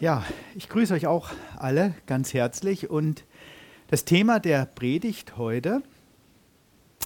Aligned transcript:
Ja, 0.00 0.24
ich 0.56 0.68
grüße 0.68 0.92
euch 0.92 1.06
auch 1.06 1.30
alle 1.56 1.94
ganz 2.06 2.34
herzlich 2.34 2.90
und 2.90 3.24
das 3.86 4.04
Thema 4.04 4.40
der 4.40 4.66
Predigt 4.66 5.36
heute 5.36 5.82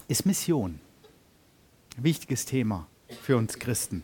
ist 0.07 0.25
Mission. 0.25 0.79
Wichtiges 1.97 2.45
Thema 2.45 2.87
für 3.21 3.37
uns 3.37 3.59
Christen. 3.59 4.03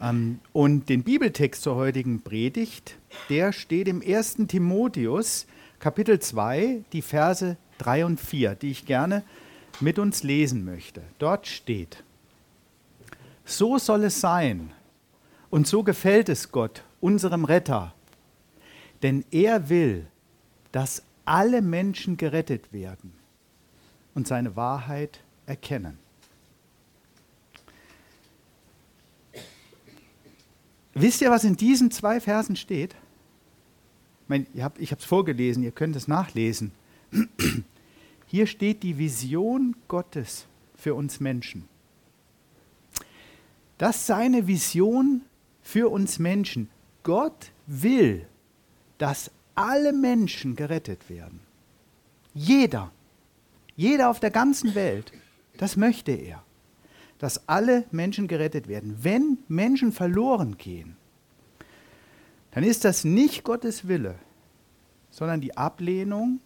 Ähm, 0.00 0.38
und 0.52 0.88
den 0.88 1.02
Bibeltext 1.02 1.62
zur 1.62 1.74
heutigen 1.74 2.22
Predigt, 2.22 2.96
der 3.28 3.52
steht 3.52 3.88
im 3.88 4.00
1. 4.06 4.36
Timotheus, 4.46 5.48
Kapitel 5.80 6.20
2, 6.20 6.84
die 6.92 7.02
Verse 7.02 7.56
3 7.78 8.06
und 8.06 8.20
4, 8.20 8.54
die 8.54 8.70
ich 8.70 8.86
gerne 8.86 9.24
mit 9.80 9.98
uns 9.98 10.22
lesen 10.22 10.64
möchte. 10.64 11.02
Dort 11.18 11.48
steht, 11.48 12.04
so 13.44 13.78
soll 13.78 14.04
es 14.04 14.20
sein 14.20 14.72
und 15.50 15.66
so 15.66 15.82
gefällt 15.82 16.28
es 16.28 16.52
Gott, 16.52 16.84
unserem 17.00 17.44
Retter, 17.44 17.94
denn 19.06 19.24
er 19.30 19.68
will, 19.68 20.08
dass 20.72 21.04
alle 21.24 21.62
Menschen 21.62 22.16
gerettet 22.16 22.72
werden 22.72 23.12
und 24.16 24.26
seine 24.26 24.56
Wahrheit 24.56 25.20
erkennen. 25.46 25.96
Wisst 30.92 31.20
ihr, 31.20 31.30
was 31.30 31.44
in 31.44 31.56
diesen 31.56 31.92
zwei 31.92 32.20
Versen 32.20 32.56
steht? 32.56 32.96
Ich, 34.24 34.28
meine, 34.28 34.46
ich 34.52 34.90
habe 34.90 35.00
es 35.00 35.04
vorgelesen, 35.04 35.62
ihr 35.62 35.70
könnt 35.70 35.94
es 35.94 36.08
nachlesen. 36.08 36.72
Hier 38.26 38.48
steht 38.48 38.82
die 38.82 38.98
Vision 38.98 39.76
Gottes 39.86 40.46
für 40.74 40.96
uns 40.96 41.20
Menschen. 41.20 41.68
Das 43.78 43.98
ist 43.98 44.06
seine 44.06 44.48
Vision 44.48 45.20
für 45.62 45.92
uns 45.92 46.18
Menschen. 46.18 46.70
Gott 47.04 47.52
will, 47.68 48.26
dass 48.98 49.30
alle 49.54 49.92
Menschen 49.92 50.56
gerettet 50.56 51.08
werden. 51.08 51.40
Jeder, 52.34 52.90
jeder 53.76 54.10
auf 54.10 54.20
der 54.20 54.30
ganzen 54.30 54.74
Welt, 54.74 55.12
das 55.56 55.76
möchte 55.76 56.12
er, 56.12 56.42
dass 57.18 57.48
alle 57.48 57.84
Menschen 57.90 58.28
gerettet 58.28 58.68
werden. 58.68 58.98
Wenn 59.02 59.38
Menschen 59.48 59.92
verloren 59.92 60.58
gehen, 60.58 60.96
dann 62.50 62.64
ist 62.64 62.84
das 62.84 63.04
nicht 63.04 63.44
Gottes 63.44 63.88
Wille, 63.88 64.16
sondern 65.10 65.40
die 65.40 65.56
Ablehnung 65.56 66.40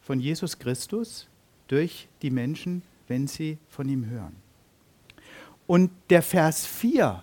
von 0.00 0.20
Jesus 0.20 0.58
Christus 0.58 1.28
durch 1.68 2.08
die 2.22 2.30
Menschen, 2.30 2.82
wenn 3.06 3.26
sie 3.26 3.58
von 3.68 3.88
ihm 3.88 4.06
hören. 4.06 4.36
Und 5.66 5.90
der 6.10 6.22
Vers 6.22 6.66
4 6.66 7.22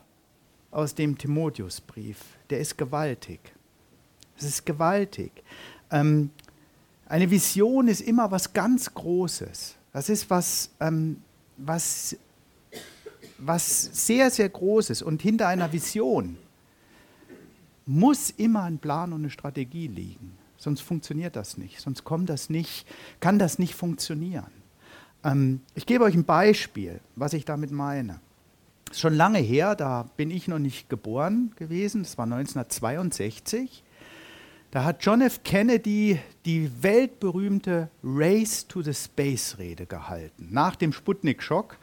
aus 0.72 0.96
dem 0.96 1.18
Timotheusbrief, 1.18 2.20
der 2.50 2.60
ist 2.60 2.78
gewaltig. 2.78 3.40
Es 4.38 4.46
ist 4.46 4.66
gewaltig. 4.66 5.32
Ähm, 5.92 6.30
eine 7.08 7.30
Vision 7.30 7.88
ist 7.88 8.02
immer 8.02 8.30
was 8.32 8.54
ganz 8.54 8.94
Großes. 8.94 9.76
Das 9.94 10.10
ist 10.10 10.30
was, 10.30 10.70
ähm, 10.80 11.22
was, 11.58 12.16
was 13.38 14.06
sehr, 14.06 14.30
sehr 14.30 14.50
Großes. 14.50 15.02
Und 15.02 15.22
hinter 15.22 15.48
einer 15.48 15.72
Vision 15.72 16.38
muss 17.86 18.30
immer 18.32 18.64
ein 18.64 18.78
Plan 18.78 19.14
und 19.14 19.22
eine 19.22 19.30
Strategie 19.30 19.88
liegen. 19.88 20.38
Sonst 20.58 20.82
funktioniert 20.82 21.36
das 21.36 21.58
nicht. 21.58 21.80
Sonst 21.80 22.04
kommt 22.04 22.30
das 22.30 22.50
nicht, 22.50 22.86
kann 23.20 23.40
das 23.40 23.60
nicht 23.60 23.76
funktionieren. 23.76 24.52
Ähm, 25.24 25.62
ich 25.76 25.86
gebe 25.86 26.04
euch 26.04 26.16
ein 26.16 26.26
Beispiel, 26.26 27.00
was 27.16 27.34
ich 27.34 27.46
damit 27.46 27.72
meine. 27.72 28.20
Schon 28.92 29.14
lange 29.14 29.40
her, 29.40 29.76
da 29.76 30.10
bin 30.18 30.32
ich 30.32 30.48
noch 30.48 30.60
nicht 30.60 30.90
geboren 30.90 31.54
gewesen. 31.56 32.04
Das 32.04 32.18
war 32.18 32.24
1962. 32.24 33.84
Da 34.72 34.84
hat 34.84 34.98
John 35.06 35.22
F. 35.22 35.44
Kennedy 35.44 36.20
die 36.46 36.70
weltberühmte 36.84 37.90
Race 38.04 38.68
to 38.68 38.82
the 38.82 38.94
Space 38.94 39.58
Rede 39.58 39.86
gehalten. 39.86 40.50
Nach 40.52 40.76
dem 40.76 40.92
Sputnik-Schock. 40.92 41.78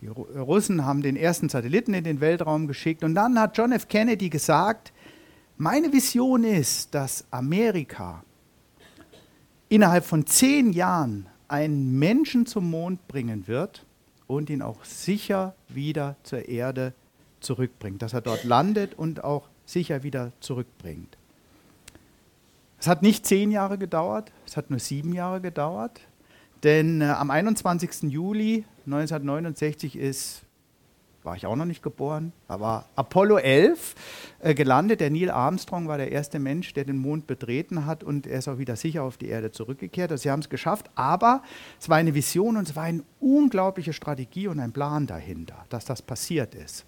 Die 0.00 0.06
Russen 0.08 0.86
haben 0.86 1.02
den 1.02 1.16
ersten 1.16 1.50
Satelliten 1.50 1.92
in 1.92 2.02
den 2.02 2.22
Weltraum 2.22 2.66
geschickt. 2.66 3.04
Und 3.04 3.14
dann 3.14 3.38
hat 3.38 3.58
John 3.58 3.72
F. 3.72 3.88
Kennedy 3.88 4.30
gesagt, 4.30 4.92
meine 5.58 5.92
Vision 5.92 6.44
ist, 6.44 6.94
dass 6.94 7.26
Amerika 7.30 8.24
innerhalb 9.68 10.04
von 10.04 10.26
zehn 10.26 10.72
Jahren 10.72 11.26
einen 11.48 11.98
Menschen 11.98 12.46
zum 12.46 12.70
Mond 12.70 13.06
bringen 13.06 13.46
wird 13.48 13.84
und 14.26 14.48
ihn 14.48 14.62
auch 14.62 14.82
sicher 14.84 15.54
wieder 15.68 16.16
zur 16.22 16.48
Erde 16.48 16.94
zurückbringt. 17.40 18.00
Dass 18.00 18.14
er 18.14 18.22
dort 18.22 18.44
landet 18.44 18.94
und 18.94 19.22
auch 19.22 19.50
sicher 19.66 20.02
wieder 20.02 20.32
zurückbringt. 20.40 21.18
Es 22.84 22.88
hat 22.88 23.00
nicht 23.00 23.24
zehn 23.24 23.50
Jahre 23.50 23.78
gedauert, 23.78 24.30
es 24.46 24.58
hat 24.58 24.68
nur 24.68 24.78
sieben 24.78 25.14
Jahre 25.14 25.40
gedauert, 25.40 26.02
denn 26.64 27.00
äh, 27.00 27.06
am 27.06 27.30
21. 27.30 28.12
Juli 28.12 28.66
1969 28.84 29.96
ist, 29.96 30.42
war 31.22 31.34
ich 31.34 31.46
auch 31.46 31.56
noch 31.56 31.64
nicht 31.64 31.82
geboren, 31.82 32.34
war 32.46 32.90
Apollo 32.94 33.38
11 33.38 33.94
äh, 34.40 34.52
gelandet. 34.52 35.00
Der 35.00 35.08
Neil 35.08 35.30
Armstrong 35.30 35.88
war 35.88 35.96
der 35.96 36.12
erste 36.12 36.38
Mensch, 36.38 36.74
der 36.74 36.84
den 36.84 36.98
Mond 36.98 37.26
betreten 37.26 37.86
hat 37.86 38.04
und 38.04 38.26
er 38.26 38.40
ist 38.40 38.48
auch 38.48 38.58
wieder 38.58 38.76
sicher 38.76 39.02
auf 39.02 39.16
die 39.16 39.28
Erde 39.28 39.50
zurückgekehrt. 39.50 40.10
Also 40.10 40.24
sie 40.24 40.30
haben 40.30 40.40
es 40.40 40.50
geschafft, 40.50 40.90
aber 40.94 41.42
es 41.80 41.88
war 41.88 41.96
eine 41.96 42.12
Vision 42.12 42.58
und 42.58 42.68
es 42.68 42.76
war 42.76 42.82
eine 42.82 43.02
unglaubliche 43.18 43.94
Strategie 43.94 44.46
und 44.46 44.60
ein 44.60 44.72
Plan 44.72 45.06
dahinter, 45.06 45.64
dass 45.70 45.86
das 45.86 46.02
passiert 46.02 46.54
ist. 46.54 46.84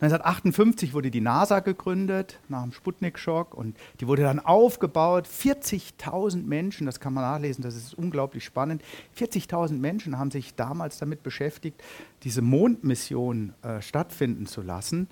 1958 0.00 0.92
wurde 0.94 1.10
die 1.10 1.20
NASA 1.20 1.60
gegründet, 1.60 2.40
nach 2.48 2.62
dem 2.62 2.72
Sputnik-Schock, 2.72 3.54
und 3.54 3.76
die 4.00 4.08
wurde 4.08 4.22
dann 4.22 4.40
aufgebaut. 4.40 5.26
40.000 5.26 6.44
Menschen, 6.44 6.86
das 6.86 7.00
kann 7.00 7.14
man 7.14 7.24
nachlesen, 7.24 7.62
das 7.62 7.76
ist 7.76 7.94
unglaublich 7.94 8.44
spannend. 8.44 8.82
40.000 9.18 9.78
Menschen 9.78 10.18
haben 10.18 10.30
sich 10.30 10.54
damals 10.54 10.98
damit 10.98 11.22
beschäftigt, 11.22 11.82
diese 12.24 12.42
Mondmission 12.42 13.52
äh, 13.62 13.80
stattfinden 13.80 14.46
zu 14.46 14.62
lassen. 14.62 15.08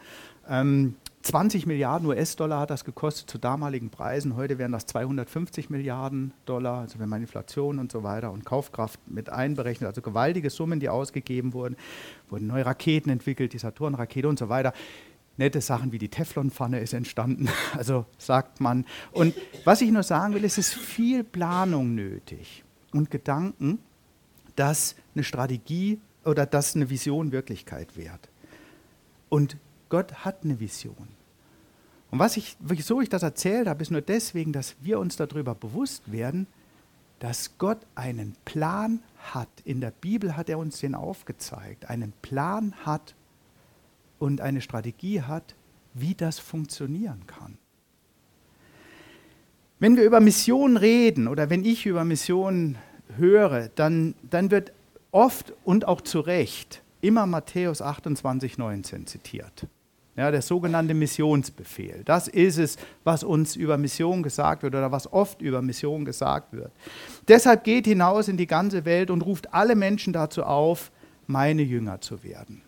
Ähm, 0.49 0.97
20 1.23 1.67
Milliarden 1.67 2.09
US-Dollar 2.09 2.61
hat 2.61 2.71
das 2.71 2.85
gekostet 2.85 3.31
zu 3.31 3.39
damaligen 3.39 3.91
Preisen. 3.91 4.35
Heute 4.35 4.59
wären 4.59 4.73
das 4.73 4.87
250 4.87 5.71
Milliarden 5.71 6.33
Dollar, 6.47 6.81
also 6.81 6.99
wenn 6.99 7.09
man 7.09 7.21
Inflation 7.21 7.79
und 7.79 7.93
so 7.93 8.03
weiter 8.03 8.33
und 8.33 8.45
Kaufkraft 8.45 8.99
mit 9.07 9.31
einberechnet, 9.31 9.87
also 9.87 10.03
gewaltige 10.03 10.51
Summen, 10.51 10.81
die 10.81 10.89
ausgegeben 10.89 11.53
wurden. 11.53 11.77
Wurden 12.29 12.49
neue 12.49 12.67
Raketen 12.67 13.09
entwickelt, 13.09 13.53
die 13.53 13.59
Saturn-Rakete 13.59 14.29
und 14.29 14.39
so 14.39 14.49
weiter. 14.49 14.73
Nette 15.37 15.61
Sachen 15.61 15.93
wie 15.93 15.99
die 15.99 16.09
Teflonpfanne 16.09 16.81
ist 16.81 16.93
entstanden, 16.93 17.49
also 17.77 18.05
sagt 18.19 18.61
man. 18.61 18.85
Und 19.13 19.35
was 19.65 19.81
ich 19.81 19.93
nur 19.93 20.03
sagen 20.03 20.35
will, 20.35 20.45
es 20.45 20.59
ist 20.59 20.75
viel 20.75 21.23
Planung 21.23 21.95
nötig 21.95 22.65
und 22.93 23.11
Gedanken, 23.11 23.79
dass 24.57 24.97
eine 25.15 25.23
Strategie 25.23 26.01
oder 26.25 26.47
dass 26.47 26.75
eine 26.75 26.91
Vision 26.91 27.33
Wirklichkeit 27.33 27.97
wird. 27.97 28.29
Und 29.29 29.57
Gott 29.89 30.25
hat 30.25 30.45
eine 30.45 30.61
Vision. 30.61 31.09
Und 32.11 32.19
was 32.19 32.37
ich, 32.37 32.57
wieso 32.61 33.01
ich 33.01 33.09
das 33.09 33.23
erzählt 33.23 33.67
habe, 33.67 33.83
ist 33.83 33.91
nur 33.91 34.03
deswegen, 34.03 34.53
dass 34.53 34.77
wir 34.83 34.99
uns 34.99 35.17
darüber 35.17 35.55
bewusst 35.55 36.13
werden, 36.13 36.47
dass 37.19 37.57
Gott 37.57 37.79
einen 37.95 38.37
Plan 38.45 39.01
hat. 39.33 39.49
In 39.65 39.81
der 39.81 39.93
Bibel 39.93 40.37
hat 40.37 40.49
er 40.49 40.59
uns 40.59 40.81
den 40.81 40.95
aufgezeigt. 40.95 41.89
Einen 41.89 42.13
Plan 42.21 42.75
hat 42.85 43.15
und 44.19 44.41
eine 44.41 44.61
Strategie 44.61 45.23
hat, 45.23 45.55
wie 45.95 46.15
das 46.15 46.39
funktionieren 46.39 47.27
kann. 47.27 47.57
Wenn 49.79 49.97
wir 49.97 50.05
über 50.05 50.21
Missionen 50.21 50.77
reden 50.77 51.29
oder 51.29 51.49
wenn 51.49 51.65
ich 51.65 51.87
über 51.87 52.05
Missionen 52.05 52.77
höre, 53.17 53.69
dann, 53.69 54.15
dann 54.29 54.51
wird 54.51 54.73
oft 55.13 55.53
und 55.65 55.87
auch 55.87 56.01
zu 56.01 56.21
Recht 56.21 56.83
immer 57.01 57.27
Matthäus 57.27 57.81
28, 57.83 58.59
19 58.59 59.07
zitiert. 59.07 59.67
Ja, 60.15 60.31
der 60.31 60.43
sogenannte 60.43 60.93
Missionsbefehl. 60.93 62.03
Das 62.05 62.29
ist 62.29 62.59
es, 62.59 62.77
was 63.03 63.25
uns 63.25 63.57
über 63.57 63.79
Mission 63.79 64.23
gesagt 64.23 64.63
wird 64.63 64.75
oder 64.75 64.93
was 64.93 65.11
oft 65.11 65.41
über 65.41 65.63
Mission 65.63 66.05
gesagt 66.05 66.53
wird. 66.53 66.71
Deshalb 67.29 67.65
geht 67.65 67.87
hinaus 67.87 68.29
in 68.29 68.37
die 68.37 68.47
ganze 68.47 68.85
Welt 68.85 69.11
und 69.11 69.23
ruft 69.23 69.55
alle 69.55 69.75
Menschen 69.75 70.13
dazu 70.13 70.43
auf, 70.45 70.91
meine 71.27 71.63
Jünger 71.63 72.03
zu 72.03 72.23
werden. 72.23 72.61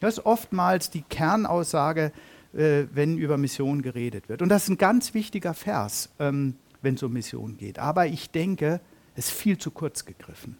Das 0.00 0.18
ist 0.18 0.24
oftmals 0.24 0.88
die 0.90 1.02
Kernaussage, 1.02 2.12
äh, 2.54 2.84
wenn 2.92 3.18
über 3.18 3.36
Mission 3.36 3.82
geredet 3.82 4.30
wird. 4.30 4.40
Und 4.40 4.48
das 4.48 4.64
ist 4.64 4.70
ein 4.70 4.78
ganz 4.78 5.12
wichtiger 5.12 5.52
Vers, 5.52 6.08
ähm, 6.18 6.54
wenn 6.80 6.94
es 6.94 7.02
um 7.02 7.12
Mission 7.12 7.58
geht. 7.58 7.78
Aber 7.78 8.06
ich 8.06 8.30
denke, 8.30 8.80
es 9.14 9.28
ist 9.28 9.36
viel 9.36 9.58
zu 9.58 9.70
kurz 9.70 10.06
gegriffen. 10.06 10.56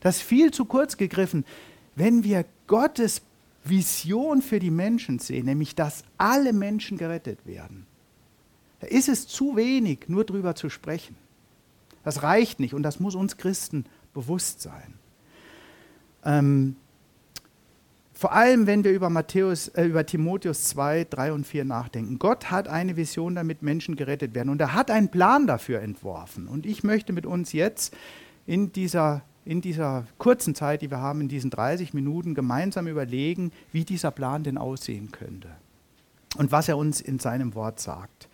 Das 0.00 0.16
ist 0.16 0.22
viel 0.22 0.50
zu 0.50 0.64
kurz 0.64 0.96
gegriffen, 0.96 1.44
wenn 1.94 2.24
wir 2.24 2.44
Gottes 2.66 3.22
Vision 3.64 4.42
für 4.42 4.58
die 4.58 4.70
Menschen 4.70 5.18
sehen, 5.18 5.46
nämlich 5.46 5.74
dass 5.74 6.04
alle 6.18 6.52
Menschen 6.52 6.98
gerettet 6.98 7.46
werden, 7.46 7.86
ist 8.80 9.08
es 9.08 9.26
zu 9.26 9.56
wenig, 9.56 10.08
nur 10.08 10.24
darüber 10.24 10.54
zu 10.54 10.68
sprechen. 10.68 11.16
Das 12.04 12.22
reicht 12.22 12.60
nicht 12.60 12.74
und 12.74 12.82
das 12.82 13.00
muss 13.00 13.14
uns 13.14 13.36
Christen 13.36 13.84
bewusst 14.14 14.60
sein. 14.60 14.94
Ähm, 16.24 16.76
vor 18.16 18.32
allem, 18.32 18.66
wenn 18.66 18.82
wir 18.82 18.92
über, 18.92 19.10
Matthäus, 19.10 19.68
äh, 19.68 19.84
über 19.84 20.06
Timotheus 20.06 20.64
2, 20.68 21.04
3 21.10 21.32
und 21.32 21.46
4 21.46 21.66
nachdenken. 21.66 22.18
Gott 22.18 22.50
hat 22.50 22.66
eine 22.66 22.96
Vision, 22.96 23.34
damit 23.34 23.60
Menschen 23.60 23.94
gerettet 23.94 24.34
werden. 24.34 24.48
Und 24.48 24.58
er 24.58 24.72
hat 24.72 24.90
einen 24.90 25.10
Plan 25.10 25.46
dafür 25.46 25.82
entworfen. 25.82 26.48
Und 26.48 26.64
ich 26.64 26.82
möchte 26.82 27.12
mit 27.12 27.26
uns 27.26 27.52
jetzt 27.52 27.94
in 28.46 28.72
dieser, 28.72 29.22
in 29.46 29.60
dieser 29.60 30.04
kurzen 30.18 30.54
Zeit, 30.54 30.82
die 30.82 30.90
wir 30.90 31.00
haben, 31.00 31.22
in 31.22 31.28
diesen 31.28 31.50
30 31.50 31.94
Minuten, 31.94 32.34
gemeinsam 32.34 32.88
überlegen, 32.88 33.52
wie 33.72 33.84
dieser 33.84 34.10
Plan 34.10 34.42
denn 34.42 34.58
aussehen 34.58 35.12
könnte. 35.12 35.48
Und 36.36 36.52
was 36.52 36.68
er 36.68 36.76
uns 36.76 37.00
in 37.00 37.18
seinem 37.18 37.54
Wort 37.54 37.80
sagt. 37.80 38.28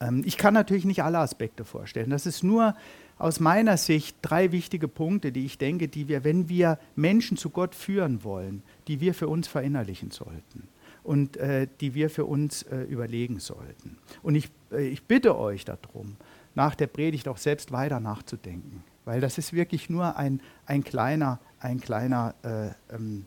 Ähm, 0.00 0.22
ich 0.24 0.36
kann 0.36 0.54
natürlich 0.54 0.84
nicht 0.84 1.02
alle 1.02 1.18
Aspekte 1.18 1.64
vorstellen. 1.64 2.10
Das 2.10 2.26
ist 2.26 2.44
nur 2.44 2.74
aus 3.18 3.40
meiner 3.40 3.78
Sicht 3.78 4.16
drei 4.20 4.52
wichtige 4.52 4.88
Punkte, 4.88 5.32
die 5.32 5.46
ich 5.46 5.56
denke, 5.56 5.88
die 5.88 6.08
wir, 6.08 6.22
wenn 6.22 6.48
wir 6.48 6.78
Menschen 6.96 7.36
zu 7.36 7.50
Gott 7.50 7.74
führen 7.74 8.22
wollen, 8.22 8.62
die 8.88 9.00
wir 9.00 9.14
für 9.14 9.28
uns 9.28 9.48
verinnerlichen 9.48 10.10
sollten 10.10 10.68
und 11.02 11.38
äh, 11.38 11.66
die 11.80 11.94
wir 11.94 12.10
für 12.10 12.26
uns 12.26 12.62
äh, 12.64 12.82
überlegen 12.82 13.40
sollten. 13.40 13.96
Und 14.22 14.34
ich, 14.34 14.50
äh, 14.70 14.86
ich 14.86 15.04
bitte 15.04 15.36
euch 15.38 15.64
darum, 15.64 16.16
nach 16.54 16.74
der 16.74 16.88
Predigt 16.88 17.26
auch 17.28 17.38
selbst 17.38 17.72
weiter 17.72 18.00
nachzudenken, 18.00 18.84
weil 19.04 19.20
das 19.20 19.38
ist 19.38 19.52
wirklich 19.52 19.90
nur 19.90 20.16
ein, 20.16 20.40
ein 20.66 20.84
kleiner, 20.84 21.38
ein 21.60 21.80
kleiner 21.80 22.34
äh, 22.42 22.94
ähm, 22.94 23.24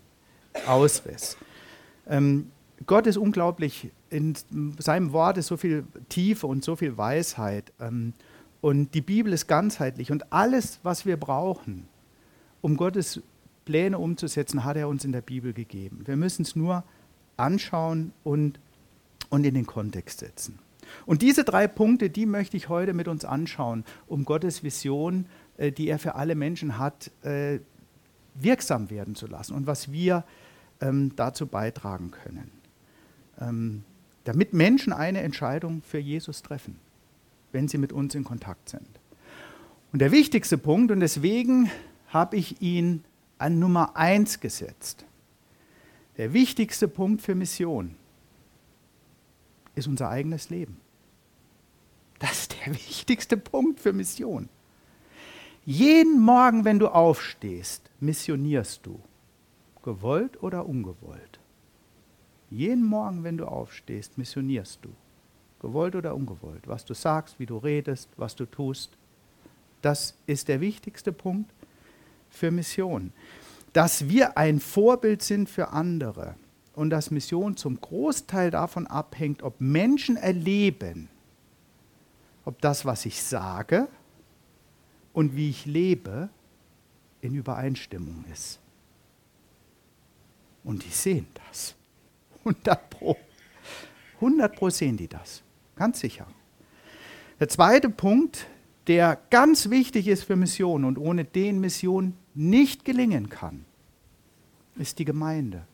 Ausriss. 0.67 1.37
Ähm, 2.07 2.51
Gott 2.85 3.07
ist 3.07 3.17
unglaublich, 3.17 3.91
in 4.09 4.35
seinem 4.79 5.11
Wort 5.13 5.37
ist 5.37 5.47
so 5.47 5.57
viel 5.57 5.85
Tiefe 6.09 6.47
und 6.47 6.63
so 6.63 6.75
viel 6.75 6.97
Weisheit. 6.97 7.71
Ähm, 7.79 8.13
und 8.61 8.93
die 8.93 9.01
Bibel 9.01 9.31
ist 9.33 9.47
ganzheitlich 9.47 10.11
und 10.11 10.31
alles, 10.31 10.79
was 10.83 11.05
wir 11.05 11.17
brauchen, 11.17 11.87
um 12.61 12.77
Gottes 12.77 13.21
Pläne 13.65 13.99
umzusetzen, 13.99 14.63
hat 14.63 14.77
er 14.77 14.87
uns 14.87 15.05
in 15.05 15.11
der 15.11 15.21
Bibel 15.21 15.53
gegeben. 15.53 16.01
Wir 16.05 16.15
müssen 16.15 16.43
es 16.43 16.55
nur 16.55 16.83
anschauen 17.37 18.13
und, 18.23 18.59
und 19.29 19.45
in 19.45 19.53
den 19.53 19.65
Kontext 19.65 20.19
setzen. 20.19 20.59
Und 21.05 21.21
diese 21.21 21.43
drei 21.43 21.67
Punkte, 21.67 22.09
die 22.09 22.25
möchte 22.25 22.57
ich 22.57 22.69
heute 22.69 22.93
mit 22.93 23.07
uns 23.07 23.25
anschauen, 23.25 23.83
um 24.07 24.23
Gottes 24.25 24.63
Vision, 24.63 25.25
äh, 25.57 25.71
die 25.71 25.87
er 25.87 25.99
für 25.99 26.15
alle 26.15 26.35
Menschen 26.35 26.77
hat, 26.77 27.11
äh, 27.23 27.59
wirksam 28.35 28.89
werden 28.89 29.15
zu 29.15 29.27
lassen 29.27 29.53
und 29.53 29.67
was 29.67 29.91
wir 29.91 30.23
ähm, 30.81 31.13
dazu 31.15 31.47
beitragen 31.47 32.11
können, 32.11 32.51
ähm, 33.39 33.83
damit 34.25 34.53
Menschen 34.53 34.93
eine 34.93 35.21
Entscheidung 35.21 35.81
für 35.81 35.99
Jesus 35.99 36.41
treffen 36.41 36.79
wenn 37.55 37.69
sie 37.69 37.77
mit 37.79 37.93
uns 37.93 38.13
in 38.13 38.25
Kontakt 38.25 38.69
sind. 38.69 38.87
Und 39.91 39.99
der 39.99 40.11
wichtigste 40.11 40.57
Punkt, 40.57 40.91
und 40.91 40.99
deswegen 40.99 41.71
habe 42.09 42.35
ich 42.35 42.61
ihn 42.61 43.05
an 43.37 43.59
Nummer 43.59 43.95
eins 43.95 44.41
gesetzt, 44.41 45.05
der 46.17 46.33
wichtigste 46.33 46.87
Punkt 46.87 47.21
für 47.21 47.33
Mission 47.33 47.95
ist 49.73 49.87
unser 49.87 50.09
eigenes 50.09 50.49
Leben. 50.49 50.79
Das 52.19 52.41
ist 52.41 52.55
der 52.65 52.73
wichtigste 52.73 53.37
Punkt 53.37 53.79
für 53.79 53.93
Mission. 53.93 54.49
Jeden 55.67 56.21
Morgen, 56.21 56.63
wenn 56.63 56.77
du 56.77 56.89
aufstehst, 56.89 57.89
missionierst 57.99 58.85
du, 58.85 58.99
gewollt 59.81 60.41
oder 60.43 60.67
ungewollt. 60.67 61.39
Jeden 62.51 62.85
Morgen, 62.85 63.23
wenn 63.23 63.37
du 63.37 63.45
aufstehst, 63.45 64.15
missionierst 64.15 64.79
du 64.83 64.89
gewollt 65.59 65.95
oder 65.95 66.13
ungewollt, 66.13 66.67
was 66.67 66.85
du 66.85 66.93
sagst, 66.93 67.39
wie 67.39 67.47
du 67.47 67.57
redest, 67.57 68.09
was 68.15 68.35
du 68.35 68.45
tust. 68.45 68.91
Das 69.81 70.15
ist 70.27 70.49
der 70.49 70.61
wichtigste 70.61 71.11
Punkt 71.11 71.51
für 72.29 72.51
Mission. 72.51 73.11
Dass 73.73 74.07
wir 74.07 74.37
ein 74.37 74.59
Vorbild 74.59 75.23
sind 75.23 75.49
für 75.49 75.69
andere 75.69 76.35
und 76.75 76.91
dass 76.91 77.09
Mission 77.09 77.57
zum 77.57 77.81
Großteil 77.81 78.51
davon 78.51 78.85
abhängt, 78.85 79.41
ob 79.41 79.59
Menschen 79.59 80.15
erleben, 80.15 81.09
ob 82.43 82.61
das, 82.61 82.85
was 82.85 83.07
ich 83.07 83.23
sage 83.23 83.87
und 85.15 85.35
wie 85.35 85.49
ich 85.49 85.65
lebe, 85.65 86.29
in 87.21 87.33
Übereinstimmung 87.33 88.25
ist. 88.31 88.59
Und 90.63 90.83
die 90.83 90.89
sehen 90.89 91.25
das. 91.47 91.73
100 92.39 92.89
Pro. 92.89 93.17
100 94.15 94.53
Pro 94.53 94.69
sehen 94.69 94.97
die 94.97 95.07
das. 95.07 95.41
Ganz 95.77 96.01
sicher. 96.01 96.27
Der 97.39 97.47
zweite 97.47 97.89
Punkt, 97.89 98.45
der 98.87 99.17
ganz 99.29 99.69
wichtig 99.69 100.09
ist 100.09 100.23
für 100.23 100.35
Mission 100.35 100.83
und 100.83 100.97
ohne 100.97 101.23
den 101.23 101.61
Mission 101.61 102.13
nicht 102.33 102.83
gelingen 102.83 103.29
kann, 103.29 103.63
ist 104.75 104.99
die 104.99 105.05
Gemeinde. 105.05 105.65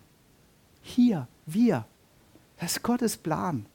Hier, 0.84 1.28
wir. 1.48 1.88
Das 2.58 2.74
ist 2.74 2.84
Gottes 2.84 3.18
Plan. 3.18 3.66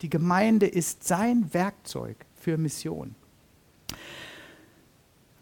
Die 0.00 0.08
Gemeinde 0.08 0.66
ist 0.66 1.04
sein 1.04 1.52
Werkzeug 1.52 2.16
für 2.34 2.56
Mission. 2.56 3.14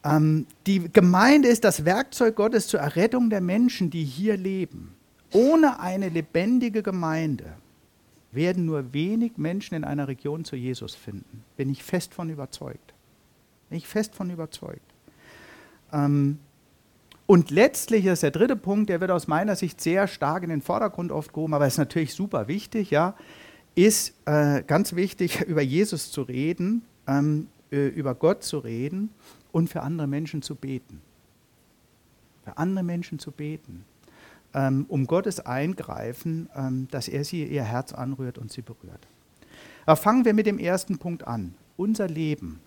Ähm, 0.04 0.46
die 0.66 0.90
Gemeinde 0.92 1.48
ist 1.48 1.64
das 1.64 1.84
Werkzeug 1.84 2.36
Gottes 2.36 2.68
zur 2.68 2.80
Errettung 2.80 3.30
der 3.30 3.40
Menschen, 3.40 3.90
die 3.90 4.04
hier 4.04 4.36
leben. 4.36 4.94
Ohne 5.32 5.80
eine 5.80 6.08
lebendige 6.08 6.82
Gemeinde 6.82 7.52
werden 8.32 8.64
nur 8.64 8.92
wenig 8.92 9.32
Menschen 9.36 9.74
in 9.74 9.84
einer 9.84 10.08
Region 10.08 10.44
zu 10.44 10.56
Jesus 10.56 10.94
finden. 10.94 11.44
Bin 11.56 11.70
ich 11.70 11.82
fest 11.82 12.14
von 12.14 12.30
überzeugt. 12.30 12.94
Bin 13.68 13.78
ich 13.78 13.86
fest 13.86 14.14
von 14.14 14.30
überzeugt. 14.30 14.80
Ähm, 15.92 16.38
und 17.26 17.50
letztlich 17.50 18.06
ist 18.06 18.22
der 18.24 18.32
dritte 18.32 18.56
Punkt, 18.56 18.90
der 18.90 19.00
wird 19.00 19.10
aus 19.12 19.28
meiner 19.28 19.54
Sicht 19.54 19.80
sehr 19.80 20.08
stark 20.08 20.42
in 20.42 20.50
den 20.50 20.62
Vordergrund 20.62 21.12
oft 21.12 21.32
gehoben, 21.32 21.54
aber 21.54 21.66
ist 21.66 21.78
natürlich 21.78 22.14
super 22.14 22.48
wichtig, 22.48 22.90
ja, 22.90 23.14
ist 23.76 24.14
äh, 24.24 24.62
ganz 24.64 24.96
wichtig, 24.96 25.40
über 25.46 25.62
Jesus 25.62 26.10
zu 26.10 26.22
reden, 26.22 26.82
ähm, 27.06 27.48
äh, 27.70 27.86
über 27.86 28.14
Gott 28.14 28.42
zu 28.42 28.58
reden 28.58 29.10
und 29.52 29.68
für 29.68 29.82
andere 29.82 30.06
Menschen 30.06 30.42
zu 30.42 30.54
beten. 30.54 31.00
Für 32.44 32.56
andere 32.58 32.84
Menschen 32.84 33.18
zu 33.18 33.32
beten 33.32 33.84
ähm, 34.54 34.86
um 34.88 35.06
Gottes 35.06 35.40
Eingreifen, 35.40 36.48
ähm, 36.54 36.88
dass 36.90 37.08
er 37.08 37.24
sie 37.24 37.44
ihr 37.44 37.64
Herz 37.64 37.92
anrührt 37.92 38.38
und 38.38 38.52
sie 38.52 38.62
berührt. 38.62 39.06
Aber 39.86 39.96
fangen 39.96 40.24
wir 40.24 40.34
mit 40.34 40.46
dem 40.46 40.58
ersten 40.58 40.98
Punkt 40.98 41.26
an. 41.26 41.54
Unser 41.76 42.08
Leben 42.08 42.60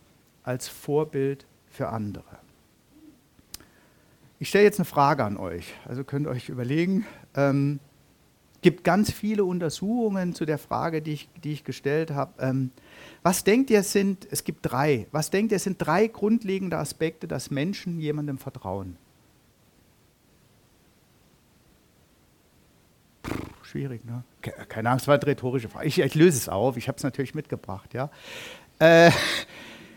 als 0.43 0.67
Vorbild 0.67 1.45
für 1.69 1.89
andere. 1.89 2.39
Ich 4.39 4.49
stelle 4.49 4.65
jetzt 4.65 4.79
eine 4.79 4.85
Frage 4.85 5.23
an 5.23 5.37
euch. 5.37 5.73
Also 5.85 6.03
könnt 6.03 6.27
ihr 6.27 6.31
euch 6.31 6.49
überlegen. 6.49 7.05
Ähm, 7.35 7.79
gibt 8.63 8.83
ganz 8.83 9.11
viele 9.11 9.45
Untersuchungen 9.45 10.33
zu 10.33 10.45
der 10.45 10.57
Frage, 10.57 11.03
die 11.03 11.13
ich, 11.13 11.29
die 11.43 11.51
ich 11.51 11.63
gestellt 11.63 12.11
habe. 12.11 12.33
Ähm, 12.39 12.71
was 13.21 13.43
denkt 13.43 13.69
ihr 13.69 13.83
sind, 13.83 14.27
es 14.31 14.43
gibt 14.43 14.59
drei, 14.63 15.05
was 15.11 15.29
denkt 15.29 15.51
ihr 15.51 15.59
sind 15.59 15.77
drei 15.79 16.07
grundlegende 16.07 16.77
Aspekte, 16.77 17.27
dass 17.27 17.51
Menschen 17.51 17.99
jemandem 17.99 18.39
vertrauen? 18.39 18.97
schwierig, 23.73 24.05
ne? 24.05 24.23
Keine 24.41 24.91
Angst, 24.91 25.07
war 25.07 25.15
eine 25.15 25.25
rhetorische 25.25 25.67
Frage. 25.67 25.87
Ich, 25.87 25.99
ich 25.99 26.15
löse 26.15 26.37
es 26.37 26.47
auf, 26.47 26.77
ich 26.77 26.87
habe 26.87 26.97
es 26.97 27.03
natürlich 27.03 27.33
mitgebracht, 27.33 27.93
ja. 27.93 28.11
Äh, 28.77 29.09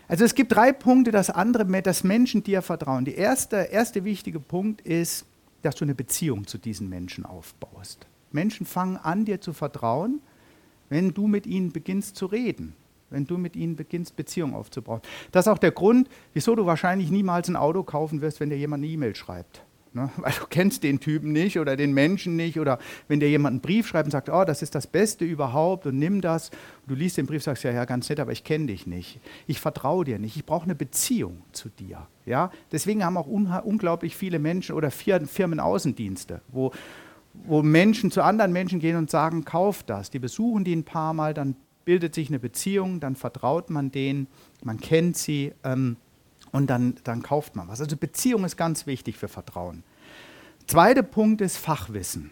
also 0.09 0.25
es 0.25 0.35
gibt 0.35 0.55
drei 0.55 0.73
Punkte, 0.73 1.11
dass 1.11 1.29
andere, 1.29 1.83
dass 1.83 2.03
Menschen 2.03 2.43
dir 2.43 2.63
vertrauen. 2.63 3.05
Der 3.05 3.17
erste, 3.17 3.57
erste 3.57 4.05
wichtige 4.05 4.41
Punkt 4.41 4.81
ist, 4.81 5.27
dass 5.63 5.75
du 5.75 5.85
eine 5.85 5.95
Beziehung 5.95 6.47
zu 6.47 6.59
diesen 6.59 6.89
Menschen 6.89 7.27
aufbaust. 7.27 8.07
Menschen 8.37 8.67
fangen 8.67 8.97
an, 8.97 9.25
dir 9.25 9.41
zu 9.41 9.53
vertrauen, 9.53 10.21
wenn 10.89 11.13
du 11.13 11.27
mit 11.27 11.47
ihnen 11.47 11.73
beginnst 11.73 12.15
zu 12.17 12.27
reden, 12.27 12.75
wenn 13.11 13.27
du 13.27 13.39
mit 13.39 13.57
ihnen 13.57 13.75
beginnst, 13.75 14.15
Beziehungen 14.15 14.55
aufzubauen. 14.55 15.01
Das 15.33 15.47
ist 15.47 15.53
auch 15.53 15.59
der 15.59 15.73
Grund, 15.73 16.09
wieso 16.33 16.55
du 16.55 16.67
wahrscheinlich 16.67 17.11
niemals 17.11 17.49
ein 17.49 17.57
Auto 17.57 17.83
kaufen 17.83 18.21
wirst, 18.21 18.39
wenn 18.39 18.51
dir 18.51 18.59
jemand 18.59 18.85
eine 18.85 18.93
E-Mail 18.93 19.17
schreibt. 19.17 19.63
Ne? 19.97 20.11
Weil 20.19 20.33
du 20.33 20.47
kennst 20.49 20.83
den 20.83 21.01
Typen 21.01 21.33
nicht 21.33 21.59
oder 21.59 21.77
den 21.77 21.93
Menschen 21.93 22.37
nicht 22.37 22.61
oder 22.61 22.79
wenn 23.09 23.19
dir 23.19 23.29
jemand 23.29 23.55
einen 23.55 23.61
Brief 23.61 23.89
schreibt 23.89 24.07
und 24.07 24.11
sagt, 24.13 24.29
oh, 24.29 24.45
das 24.45 24.63
ist 24.63 24.75
das 24.75 24.87
Beste 24.87 25.25
überhaupt 25.25 25.87
und 25.87 25.99
nimm 25.99 26.21
das. 26.21 26.51
Und 26.51 26.91
du 26.91 26.95
liest 26.95 27.17
den 27.17 27.27
Brief, 27.27 27.43
sagst 27.43 27.65
ja, 27.65 27.73
ja, 27.73 27.85
ganz 27.87 28.09
nett, 28.09 28.21
aber 28.21 28.33
ich 28.33 28.45
kenne 28.45 28.67
dich 28.67 28.87
nicht. 28.87 29.19
Ich 29.47 29.59
vertraue 29.59 30.05
dir 30.05 30.19
nicht. 30.19 30.37
Ich 30.37 30.45
brauche 30.45 30.65
eine 30.65 30.75
Beziehung 30.75 31.43
zu 31.53 31.71
dir. 31.71 32.07
Ja? 32.27 32.51
Deswegen 32.71 33.05
haben 33.05 33.17
auch 33.17 33.27
unglaublich 33.27 34.15
viele 34.17 34.39
Menschen 34.39 34.75
oder 34.75 34.91
Firmen 34.91 35.59
Außendienste, 35.59 36.43
wo, 36.49 36.73
wo 37.45 37.63
Menschen 37.63 38.11
zu 38.11 38.23
anderen 38.23 38.53
Menschen 38.53 38.79
gehen 38.79 38.97
und 38.97 39.11
sagen, 39.11 39.45
kauf 39.45 39.83
das. 39.83 40.11
Die 40.11 40.19
besuchen 40.19 40.65
die 40.65 40.75
ein 40.75 40.85
paar 40.85 41.13
Mal, 41.13 41.35
dann 41.35 41.57
bildet 41.85 42.15
sich 42.15 42.29
eine 42.29 42.39
Beziehung, 42.39 43.01
dann 43.01 43.17
vertraut 43.17 43.71
man 43.71 43.91
denen, 43.91 44.27
man 44.63 44.79
kennt 44.79 45.17
sie. 45.17 45.53
Ähm, 45.65 45.97
und 46.53 46.69
dann, 46.69 46.95
dann 47.05 47.23
kauft 47.23 47.55
man 47.55 47.69
was. 47.69 47.81
Also 47.81 47.97
Beziehung 47.97 48.45
ist 48.45 48.57
ganz 48.57 48.87
wichtig 48.87 49.17
für 49.17 49.29
Vertrauen. 49.29 49.83
Zweiter 50.67 51.03
Punkt 51.03 51.41
ist 51.41 51.59
Fachwissen. 51.59 52.31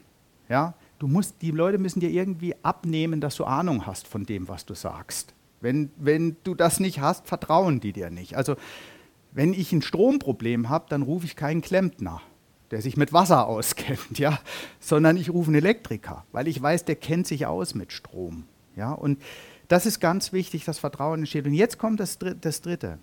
Ja, 0.49 0.75
du 0.99 1.07
musst, 1.07 1.43
die 1.43 1.51
Leute 1.51 1.79
müssen 1.79 2.01
dir 2.01 2.11
irgendwie 2.11 2.55
abnehmen, 2.63 3.21
dass 3.21 3.37
du 3.37 3.45
Ahnung 3.45 3.87
hast 3.87 4.07
von 4.07 4.25
dem, 4.25 4.49
was 4.49 4.65
du 4.65 4.75
sagst. 4.75 5.35
Wenn, 5.61 5.91
wenn 5.97 6.37
du 6.45 6.55
das 6.55 6.81
nicht 6.81 7.01
hast, 7.01 7.27
vertrauen 7.27 7.81
die 7.81 7.93
dir 7.93 8.11
nicht. 8.11 8.37
Also 8.37 8.57
wenn 9.33 9.53
ich 9.53 9.73
ein 9.73 9.83
Stromproblem 9.83 10.69
habe, 10.69 10.87
dann 10.89 11.03
rufe 11.03 11.27
ich 11.27 11.37
keinen 11.37 11.61
Klempner. 11.61 12.21
Der 12.75 12.83
sich 12.83 12.97
mit 12.97 13.13
Wasser 13.13 13.47
auskennt, 13.47 14.19
ja, 14.19 14.41
sondern 14.81 15.17
ich 15.17 15.31
rufe 15.31 15.47
einen 15.47 15.55
Elektriker, 15.55 16.25
weil 16.33 16.49
ich 16.49 16.61
weiß, 16.61 16.85
der 16.85 16.97
kennt 16.97 17.25
sich 17.25 17.47
aus 17.47 17.77
mit 17.77 17.93
Strom. 17.93 18.49
Ja, 18.75 18.91
und 18.91 19.23
das 19.69 19.87
ist 19.87 20.01
ganz 20.01 20.33
wichtig, 20.33 20.65
dass 20.65 20.81
Vertrauen 20.81 21.21
entsteht. 21.21 21.47
Und 21.47 21.55
jetzt 21.55 21.79
kommt 21.79 22.01
das, 22.01 22.19
das 22.19 22.63
Dritte. 22.63 22.99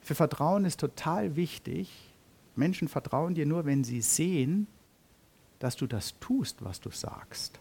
Für 0.00 0.14
Vertrauen 0.14 0.64
ist 0.64 0.78
total 0.78 1.34
wichtig, 1.34 2.14
Menschen 2.54 2.86
vertrauen 2.86 3.34
dir 3.34 3.46
nur, 3.46 3.66
wenn 3.66 3.82
sie 3.82 4.00
sehen, 4.00 4.68
dass 5.58 5.74
du 5.74 5.88
das 5.88 6.14
tust, 6.20 6.64
was 6.64 6.80
du 6.80 6.90
sagst. 6.90 7.58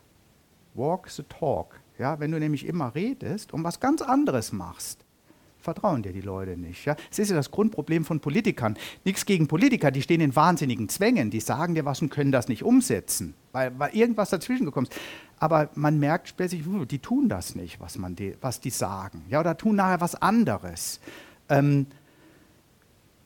Walk 0.75 1.09
the 1.09 1.24
talk. 1.24 1.79
Ja, 1.97 2.19
wenn 2.19 2.29
du 2.29 2.38
nämlich 2.39 2.63
immer 2.67 2.93
redest 2.93 3.55
und 3.55 3.63
was 3.63 3.79
ganz 3.79 4.03
anderes 4.03 4.51
machst, 4.51 5.03
vertrauen 5.60 6.04
dir 6.04 6.14
die 6.14 6.22
Leute 6.22 6.58
nicht. 6.58 6.86
Ja? 6.86 6.96
Das 7.10 7.20
ist 7.20 7.30
ja 7.30 7.36
das 7.36 7.52
Grundproblem 7.52 8.06
von 8.06 8.20
Politikern. 8.20 8.78
Nichts 9.04 9.26
gegen 9.26 9.48
Politiker, 9.48 9.92
die 9.92 10.02
stehen 10.02 10.22
in 10.22 10.36
wahnsinnigen 10.36 10.90
Zwängen, 10.90 11.30
die 11.30 11.40
sagen 11.40 11.76
dir 11.76 11.86
was 11.86 12.02
und 12.02 12.10
können 12.10 12.32
das 12.32 12.48
nicht 12.48 12.64
umsetzen, 12.64 13.34
weil, 13.52 13.78
weil 13.78 13.96
irgendwas 13.96 14.30
dazwischen 14.30 14.66
gekommen 14.66 14.88
ist. 14.88 15.00
Aber 15.40 15.70
man 15.76 16.00
merkt 16.00 16.36
plötzlich, 16.36 16.64
die 16.90 17.00
tun 17.00 17.30
das 17.30 17.56
nicht, 17.56 17.80
was, 17.80 17.98
man 17.98 18.16
die, 18.16 18.36
was 18.42 18.60
die 18.60 18.70
sagen. 18.70 19.26
Ja, 19.30 19.40
oder 19.40 19.58
tun 19.58 19.76
nachher 19.76 20.02
was 20.02 20.16
anderes. 20.16 21.00
Ähm, 21.50 21.88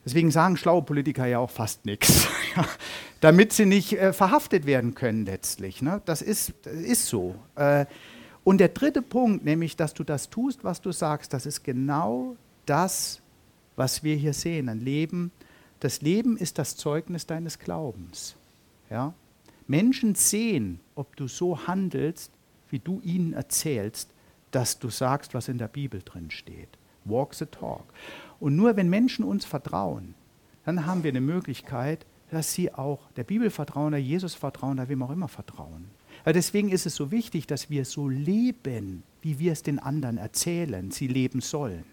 deswegen 0.04 0.30
sagen 0.30 0.56
schlaue 0.56 0.82
Politiker 0.82 1.26
ja 1.26 1.38
auch 1.38 1.50
fast 1.50 1.86
nichts, 1.86 2.28
damit 3.20 3.52
sie 3.52 3.66
nicht 3.66 3.94
äh, 3.94 4.12
verhaftet 4.12 4.66
werden 4.66 4.94
können 4.94 5.24
letztlich. 5.24 5.80
Ne? 5.80 6.02
Das, 6.04 6.22
ist, 6.22 6.52
das 6.62 6.74
ist 6.74 7.06
so. 7.06 7.34
Äh, 7.56 7.86
und 8.44 8.58
der 8.58 8.68
dritte 8.68 9.02
Punkt, 9.02 9.44
nämlich, 9.44 9.76
dass 9.76 9.94
du 9.94 10.04
das 10.04 10.30
tust, 10.30 10.64
was 10.64 10.80
du 10.80 10.92
sagst, 10.92 11.32
das 11.32 11.46
ist 11.46 11.62
genau 11.62 12.36
das, 12.66 13.20
was 13.76 14.02
wir 14.02 14.16
hier 14.16 14.32
sehen, 14.32 14.68
ein 14.68 14.80
Leben. 14.80 15.30
Das 15.80 16.02
Leben 16.02 16.36
ist 16.36 16.58
das 16.58 16.76
Zeugnis 16.76 17.26
deines 17.26 17.58
Glaubens. 17.58 18.36
Ja? 18.90 19.14
Menschen 19.66 20.14
sehen, 20.14 20.80
ob 20.94 21.16
du 21.16 21.28
so 21.28 21.66
handelst, 21.66 22.32
wie 22.68 22.78
du 22.78 23.00
ihnen 23.00 23.32
erzählst, 23.32 24.10
dass 24.50 24.78
du 24.78 24.90
sagst, 24.90 25.34
was 25.34 25.48
in 25.48 25.58
der 25.58 25.68
Bibel 25.68 26.02
drin 26.04 26.30
steht. 26.30 26.68
Walk 27.04 27.34
the 27.34 27.46
talk. 27.46 27.84
Und 28.40 28.56
nur 28.56 28.76
wenn 28.76 28.88
Menschen 28.88 29.24
uns 29.24 29.44
vertrauen, 29.44 30.14
dann 30.64 30.86
haben 30.86 31.02
wir 31.02 31.10
eine 31.10 31.20
Möglichkeit, 31.20 32.06
dass 32.30 32.52
sie 32.54 32.72
auch 32.72 33.10
der 33.12 33.24
Bibel 33.24 33.50
vertrauen, 33.50 33.92
der 33.92 34.02
Jesus 34.02 34.34
vertrauen, 34.34 34.76
der 34.76 34.88
wem 34.88 35.02
auch 35.02 35.10
immer 35.10 35.28
vertrauen. 35.28 35.90
Deswegen 36.26 36.68
ist 36.68 36.86
es 36.86 36.94
so 36.94 37.10
wichtig, 37.10 37.46
dass 37.46 37.68
wir 37.70 37.84
so 37.84 38.08
leben, 38.08 39.02
wie 39.22 39.38
wir 39.38 39.52
es 39.52 39.62
den 39.62 39.78
anderen 39.78 40.18
erzählen, 40.18 40.90
sie 40.90 41.08
leben 41.08 41.40
sollen. 41.40 41.84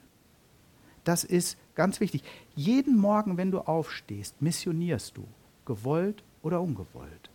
Das 1.04 1.24
ist 1.24 1.58
ganz 1.76 2.00
wichtig. 2.00 2.24
Jeden 2.56 2.98
Morgen, 2.98 3.38
wenn 3.38 3.52
du 3.52 3.60
aufstehst, 3.60 4.42
missionierst 4.42 5.18
du, 5.18 5.26
gewollt 5.66 6.24
oder 6.44 6.62
ungewollt. 6.62 7.30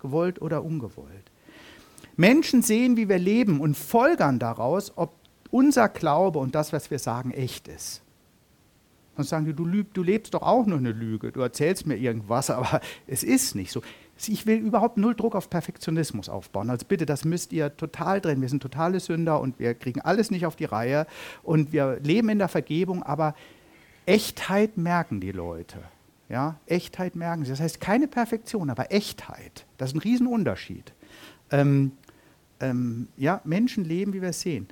Gewollt 0.00 0.42
oder 0.42 0.64
ungewollt. 0.64 1.30
Menschen 2.16 2.62
sehen, 2.62 2.96
wie 2.96 3.08
wir 3.08 3.18
leben 3.18 3.60
und 3.60 3.76
folgern 3.76 4.38
daraus, 4.38 4.92
ob 4.96 5.12
unser 5.50 5.88
Glaube 5.88 6.38
und 6.38 6.54
das, 6.54 6.72
was 6.72 6.90
wir 6.90 6.98
sagen, 6.98 7.30
echt 7.30 7.68
ist. 7.68 8.02
Sonst 9.16 9.30
sagen 9.30 9.46
die, 9.46 9.54
du, 9.54 9.64
du 9.64 10.02
lebst 10.02 10.34
doch 10.34 10.42
auch 10.42 10.66
nur 10.66 10.78
eine 10.78 10.92
Lüge, 10.92 11.32
du 11.32 11.40
erzählst 11.40 11.86
mir 11.86 11.96
irgendwas, 11.96 12.50
aber 12.50 12.80
es 13.06 13.22
ist 13.22 13.54
nicht 13.54 13.72
so. 13.72 13.82
Ich 14.24 14.46
will 14.46 14.58
überhaupt 14.58 14.96
null 14.96 15.14
Druck 15.14 15.34
auf 15.34 15.50
Perfektionismus 15.50 16.28
aufbauen. 16.28 16.70
Also 16.70 16.86
bitte, 16.88 17.04
das 17.04 17.24
müsst 17.24 17.52
ihr 17.52 17.76
total 17.76 18.20
drin. 18.20 18.40
Wir 18.40 18.48
sind 18.48 18.62
totale 18.62 18.98
Sünder 18.98 19.40
und 19.40 19.58
wir 19.58 19.74
kriegen 19.74 20.00
alles 20.00 20.30
nicht 20.30 20.46
auf 20.46 20.56
die 20.56 20.64
Reihe 20.64 21.06
und 21.42 21.72
wir 21.72 22.00
leben 22.02 22.30
in 22.30 22.38
der 22.38 22.48
Vergebung, 22.48 23.02
aber 23.02 23.34
Echtheit 24.06 24.78
merken 24.78 25.20
die 25.20 25.32
Leute. 25.32 25.78
Ja, 26.28 26.56
Echtheit 26.66 27.14
merken 27.14 27.44
sie. 27.44 27.50
Das 27.50 27.60
heißt 27.60 27.80
keine 27.80 28.08
Perfektion, 28.08 28.70
aber 28.70 28.90
Echtheit. 28.90 29.66
Das 29.76 29.90
ist 29.90 29.96
ein 29.96 30.00
Riesenunterschied. 30.00 30.92
Ähm, 31.50 31.92
ähm, 32.58 33.08
ja, 33.16 33.42
Menschen 33.44 33.84
leben, 33.84 34.12
wie 34.14 34.22
wir 34.22 34.30
es 34.30 34.40
sehen. 34.40 34.66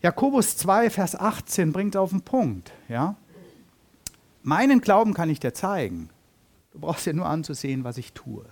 Jakobus 0.00 0.56
2, 0.56 0.90
Vers 0.90 1.14
18 1.14 1.72
bringt 1.72 1.94
es 1.94 2.00
auf 2.00 2.10
den 2.10 2.22
Punkt. 2.22 2.72
Ja? 2.88 3.16
Meinen 4.42 4.80
Glauben 4.80 5.14
kann 5.14 5.30
ich 5.30 5.38
dir 5.38 5.54
zeigen. 5.54 6.08
Du 6.72 6.80
brauchst 6.80 7.06
ja 7.06 7.12
nur 7.12 7.26
anzusehen, 7.26 7.84
was 7.84 7.98
ich 7.98 8.12
tue 8.12 8.46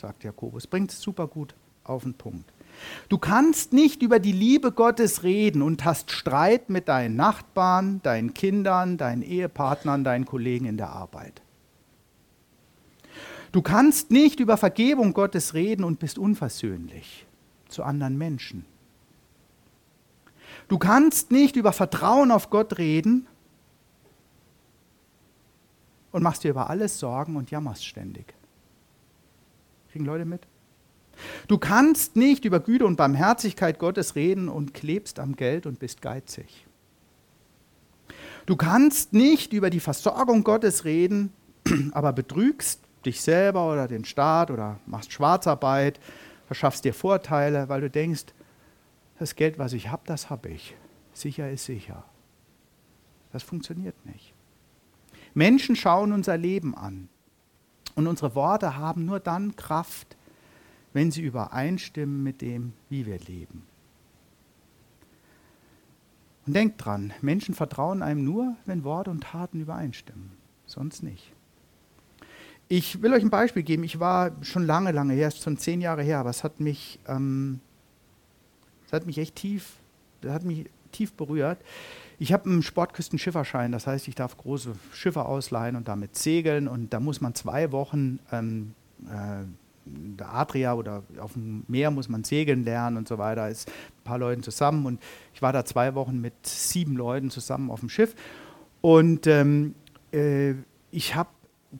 sagt 0.00 0.24
Jakobus. 0.24 0.66
Bringt 0.66 0.90
es 0.90 1.00
super 1.00 1.26
gut 1.26 1.54
auf 1.84 2.02
den 2.02 2.14
Punkt. 2.14 2.50
Du 3.08 3.18
kannst 3.18 3.72
nicht 3.72 4.02
über 4.02 4.18
die 4.18 4.32
Liebe 4.32 4.72
Gottes 4.72 5.22
reden 5.22 5.62
und 5.62 5.84
hast 5.84 6.10
Streit 6.10 6.70
mit 6.70 6.88
deinen 6.88 7.16
Nachbarn, 7.16 8.00
deinen 8.02 8.32
Kindern, 8.32 8.96
deinen 8.96 9.22
Ehepartnern, 9.22 10.04
deinen 10.04 10.24
Kollegen 10.24 10.66
in 10.66 10.76
der 10.76 10.90
Arbeit. 10.90 11.42
Du 13.52 13.62
kannst 13.62 14.10
nicht 14.10 14.38
über 14.40 14.56
Vergebung 14.56 15.12
Gottes 15.12 15.54
reden 15.54 15.84
und 15.84 15.98
bist 15.98 16.18
unversöhnlich 16.18 17.26
zu 17.68 17.82
anderen 17.82 18.16
Menschen. 18.16 18.64
Du 20.68 20.78
kannst 20.78 21.32
nicht 21.32 21.56
über 21.56 21.72
Vertrauen 21.72 22.30
auf 22.30 22.48
Gott 22.48 22.78
reden 22.78 23.26
und 26.12 26.22
machst 26.22 26.44
dir 26.44 26.50
über 26.50 26.70
alles 26.70 26.98
Sorgen 26.98 27.36
und 27.36 27.50
jammerst 27.50 27.84
ständig. 27.84 28.34
Kriegen 29.92 30.04
Leute 30.04 30.24
mit? 30.24 30.46
Du 31.48 31.58
kannst 31.58 32.16
nicht 32.16 32.44
über 32.44 32.60
Güte 32.60 32.86
und 32.86 32.96
Barmherzigkeit 32.96 33.78
Gottes 33.78 34.14
reden 34.14 34.48
und 34.48 34.72
klebst 34.74 35.18
am 35.18 35.36
Geld 35.36 35.66
und 35.66 35.78
bist 35.78 36.00
geizig. 36.00 36.66
Du 38.46 38.56
kannst 38.56 39.12
nicht 39.12 39.52
über 39.52 39.70
die 39.70 39.80
Versorgung 39.80 40.44
Gottes 40.44 40.84
reden, 40.84 41.32
aber 41.92 42.12
betrügst 42.12 42.80
dich 43.04 43.20
selber 43.20 43.72
oder 43.72 43.88
den 43.88 44.04
Staat 44.04 44.50
oder 44.50 44.78
machst 44.86 45.12
Schwarzarbeit, 45.12 46.00
verschaffst 46.46 46.84
dir 46.84 46.94
Vorteile, 46.94 47.68
weil 47.68 47.80
du 47.80 47.90
denkst, 47.90 48.26
das 49.18 49.36
Geld, 49.36 49.58
was 49.58 49.72
ich 49.72 49.90
habe, 49.90 50.02
das 50.06 50.30
habe 50.30 50.48
ich. 50.48 50.74
Sicher 51.12 51.50
ist 51.50 51.64
sicher. 51.64 52.04
Das 53.32 53.42
funktioniert 53.42 53.94
nicht. 54.06 54.34
Menschen 55.34 55.76
schauen 55.76 56.12
unser 56.12 56.36
Leben 56.36 56.74
an. 56.74 57.08
Und 57.94 58.06
unsere 58.06 58.34
Worte 58.34 58.76
haben 58.76 59.04
nur 59.04 59.20
dann 59.20 59.56
Kraft, 59.56 60.16
wenn 60.92 61.10
sie 61.10 61.22
übereinstimmen 61.22 62.22
mit 62.22 62.40
dem, 62.40 62.72
wie 62.88 63.06
wir 63.06 63.18
leben. 63.18 63.66
Und 66.46 66.54
denkt 66.54 66.84
dran, 66.84 67.12
Menschen 67.20 67.54
vertrauen 67.54 68.02
einem 68.02 68.24
nur, 68.24 68.56
wenn 68.66 68.82
Worte 68.82 69.10
und 69.10 69.22
Taten 69.22 69.60
übereinstimmen, 69.60 70.32
sonst 70.66 71.02
nicht. 71.02 71.32
Ich 72.68 73.02
will 73.02 73.12
euch 73.12 73.22
ein 73.22 73.30
Beispiel 73.30 73.64
geben. 73.64 73.82
Ich 73.82 73.98
war 73.98 74.32
schon 74.42 74.64
lange, 74.64 74.92
lange 74.92 75.14
her, 75.14 75.30
schon 75.32 75.58
zehn 75.58 75.80
Jahre 75.80 76.02
her, 76.02 76.18
aber 76.18 76.30
es 76.30 76.44
hat 76.44 76.60
mich, 76.60 77.00
ähm, 77.08 77.60
es 78.86 78.92
hat 78.92 79.06
mich 79.06 79.18
echt 79.18 79.36
tief, 79.36 79.76
das 80.20 80.32
hat 80.32 80.44
mich 80.44 80.66
tief 80.92 81.12
berührt. 81.14 81.58
Ich 82.20 82.34
habe 82.34 82.50
einen 82.50 82.62
Sportküstenschifferschein, 82.62 83.72
das 83.72 83.86
heißt, 83.86 84.06
ich 84.06 84.14
darf 84.14 84.36
große 84.36 84.74
Schiffe 84.92 85.24
ausleihen 85.24 85.74
und 85.74 85.88
damit 85.88 86.16
segeln. 86.16 86.68
Und 86.68 86.92
da 86.92 87.00
muss 87.00 87.22
man 87.22 87.34
zwei 87.34 87.72
Wochen 87.72 88.18
ähm, 88.30 88.74
äh, 89.06 89.46
der 89.86 90.34
Adria 90.34 90.74
oder 90.74 91.02
auf 91.18 91.32
dem 91.32 91.64
Meer 91.66 91.90
muss 91.90 92.10
man 92.10 92.22
segeln 92.22 92.62
lernen 92.62 92.98
und 92.98 93.08
so 93.08 93.16
weiter. 93.16 93.48
Ist 93.48 93.68
ein 93.68 94.04
paar 94.04 94.18
Leuten 94.18 94.42
zusammen 94.42 94.84
und 94.84 95.00
ich 95.32 95.40
war 95.40 95.54
da 95.54 95.64
zwei 95.64 95.94
Wochen 95.94 96.20
mit 96.20 96.34
sieben 96.46 96.94
Leuten 96.94 97.30
zusammen 97.30 97.70
auf 97.70 97.80
dem 97.80 97.88
Schiff 97.88 98.14
und 98.82 99.26
ähm, 99.26 99.74
äh, 100.12 100.54
ich 100.90 101.14
habe 101.14 101.30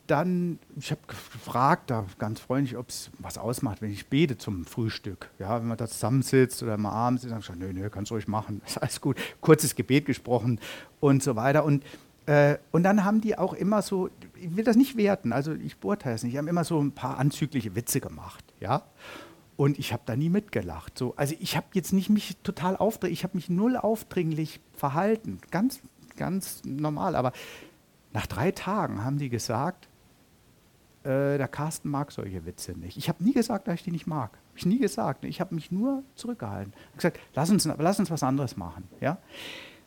dann, 0.07 0.59
ich 0.77 0.91
habe 0.91 1.01
gefragt, 1.05 1.89
da 1.89 2.05
ganz 2.17 2.39
freundlich, 2.39 2.77
ob 2.77 2.89
es 2.89 3.11
was 3.19 3.37
ausmacht, 3.37 3.81
wenn 3.81 3.91
ich 3.91 4.07
bete 4.07 4.37
zum 4.37 4.65
Frühstück. 4.65 5.29
Ja, 5.37 5.59
wenn 5.59 5.67
man 5.67 5.77
da 5.77 5.87
zusammensitzt 5.87 6.63
oder 6.63 6.77
mal 6.77 6.91
abends, 6.91 7.23
dann 7.23 7.31
habe 7.31 7.41
ich 7.41 7.47
gesagt, 7.47 7.59
nö, 7.59 7.73
nö, 7.73 7.89
kannst 7.89 8.11
du 8.11 8.15
ruhig 8.15 8.27
machen, 8.27 8.61
ist 8.65 8.81
alles 8.81 9.01
gut. 9.01 9.17
Kurzes 9.41 9.75
Gebet 9.75 10.05
gesprochen 10.05 10.59
und 10.99 11.21
so 11.21 11.35
weiter. 11.35 11.65
Und, 11.65 11.83
äh, 12.25 12.57
und 12.71 12.83
dann 12.83 13.03
haben 13.03 13.19
die 13.19 13.37
auch 13.37 13.53
immer 13.53 13.81
so, 13.81 14.09
ich 14.35 14.55
will 14.55 14.63
das 14.63 14.77
nicht 14.77 14.95
werten, 14.95 15.33
also 15.33 15.53
ich 15.53 15.77
beurteile 15.77 16.15
es 16.15 16.23
nicht, 16.23 16.37
haben 16.37 16.47
immer 16.47 16.63
so 16.63 16.79
ein 16.81 16.93
paar 16.93 17.17
anzügliche 17.17 17.75
Witze 17.75 17.99
gemacht. 17.99 18.45
Ja. 18.59 18.83
Und 19.57 19.77
ich 19.77 19.91
habe 19.91 20.03
da 20.05 20.15
nie 20.15 20.29
mitgelacht. 20.29 20.97
So, 20.97 21.13
also 21.17 21.35
ich 21.39 21.57
habe 21.57 21.67
jetzt 21.73 21.91
nicht 21.91 22.09
mich 22.09 22.37
total 22.43 22.77
aufdringlich, 22.77 23.19
ich 23.19 23.23
habe 23.25 23.37
mich 23.37 23.49
null 23.49 23.75
aufdringlich 23.75 24.61
verhalten. 24.73 25.39
Ganz, 25.51 25.81
ganz 26.15 26.63
normal. 26.63 27.15
Aber 27.15 27.33
nach 28.13 28.27
drei 28.27 28.51
Tagen 28.51 29.03
haben 29.03 29.17
die 29.17 29.29
gesagt, 29.29 29.87
äh, 31.03 31.37
der 31.37 31.47
Carsten 31.47 31.89
mag 31.89 32.11
solche 32.11 32.45
Witze 32.45 32.73
nicht. 32.73 32.97
Ich 32.97 33.09
habe 33.09 33.23
nie 33.23 33.33
gesagt, 33.33 33.67
dass 33.67 33.75
ich 33.75 33.83
die 33.83 33.91
nicht 33.91 34.07
mag. 34.07 34.37
Ich 34.55 34.65
nie 34.65 34.79
gesagt. 34.79 35.25
Ich 35.25 35.39
habe 35.41 35.55
mich 35.55 35.71
nur 35.71 36.03
zurückgehalten. 36.15 36.73
Ich 36.73 36.87
habe 36.87 36.97
gesagt, 36.97 37.19
lass 37.33 37.49
uns, 37.49 37.65
lass 37.65 37.99
uns 37.99 38.11
was 38.11 38.23
anderes 38.23 38.57
machen. 38.57 38.87
Ja? 38.99 39.17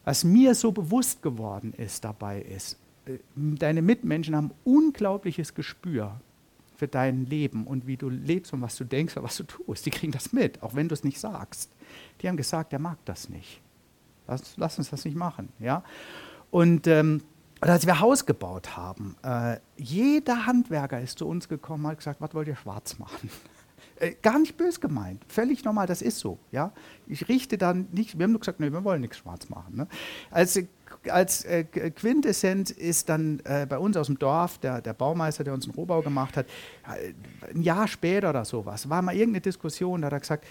Was 0.05 0.25
mir 0.25 0.55
so 0.55 0.73
bewusst 0.73 1.23
geworden 1.23 1.73
ist 1.77 2.05
dabei 2.05 2.41
ist, 2.43 2.79
äh, 3.07 3.19
deine 3.37 3.83
Mitmenschen 3.83 4.35
haben 4.35 4.51
unglaubliches 4.65 5.55
Gespür 5.55 6.21
für 6.77 6.89
dein 6.89 7.27
Leben 7.27 7.67
und 7.67 7.87
wie 7.87 7.97
du 7.97 8.09
lebst 8.09 8.53
und 8.53 8.61
was 8.61 8.77
du 8.77 8.85
denkst 8.85 9.17
und 9.17 9.23
was 9.23 9.37
du 9.37 9.45
tust. 9.45 9.87
Die 9.87 9.91
kriegen 9.91 10.13
das 10.13 10.33
mit, 10.33 10.63
auch 10.63 10.75
wenn 10.75 10.89
du 10.89 10.95
es 10.95 11.05
nicht 11.05 11.21
sagst. 11.21 11.71
Die 12.21 12.29
haben 12.29 12.37
gesagt, 12.37 12.73
der 12.73 12.81
mag 12.81 12.99
das 13.05 13.29
nicht. 13.29 13.61
Lass, 14.27 14.57
lass 14.57 14.79
uns 14.79 14.91
das 14.91 15.05
nicht 15.05 15.17
machen. 15.17 15.51
Ja? 15.61 15.85
Und 16.51 16.87
ähm, 16.87 17.23
oder 17.65 17.73
als 17.73 17.87
wir 17.87 17.99
Haus 17.99 18.27
gebaut 18.27 18.77
haben, 18.77 19.17
äh, 19.23 19.57
jeder 19.79 20.45
Handwerker 20.45 21.01
ist 21.01 21.19
zu 21.19 21.27
uns 21.27 21.49
gekommen 21.49 21.87
und 21.87 21.93
hat 21.93 21.99
gesagt, 21.99 22.21
was 22.21 22.35
wollt 22.35 22.47
ihr 22.47 22.57
schwarz 22.57 22.99
machen? 22.99 23.31
Äh, 23.97 24.15
gar 24.23 24.41
nicht 24.41 24.57
bös 24.57 24.81
gemeint, 24.81 25.25
völlig 25.29 25.65
normal, 25.65 25.87
das 25.87 26.03
ist 26.03 26.19
so. 26.19 26.41
Ja? 26.51 26.73
Ich 27.07 27.29
richte 27.29 27.57
dann 27.57 27.87
nicht, 27.93 28.19
wir 28.19 28.25
haben 28.25 28.33
nur 28.33 28.41
gesagt, 28.41 28.59
nee, 28.59 28.73
wir 28.73 28.83
wollen 28.83 29.01
nichts 29.03 29.19
schwarz 29.19 29.49
machen. 29.49 29.77
Ne? 29.77 29.87
Als, 30.33 30.59
als 31.09 31.45
äh, 31.45 31.63
Quintessenz 31.63 32.73
ist 32.73 33.09
dann 33.09 33.41
äh, 33.45 33.67
bei 33.69 33.79
uns 33.79 33.97
aus 33.97 34.07
dem 34.07 34.19
Dorf 34.19 34.59
der, 34.59 34.81
der 34.81 34.95
Baumeister, 34.95 35.45
der 35.45 35.55
uns 35.55 35.67
einen 35.67 35.77
Rohbau 35.77 36.03
gemacht 36.03 36.37
hat, 36.37 36.47
äh, 36.89 37.13
ein 37.55 37.63
Jahr 37.63 37.87
später 37.87 38.31
oder 38.31 38.45
sowas, 38.45 38.89
war 38.91 39.01
mal 39.01 39.15
irgendeine 39.15 39.43
Diskussion, 39.43 40.01
da 40.01 40.07
hat 40.07 40.15
er 40.15 40.21
gesagt, 40.21 40.45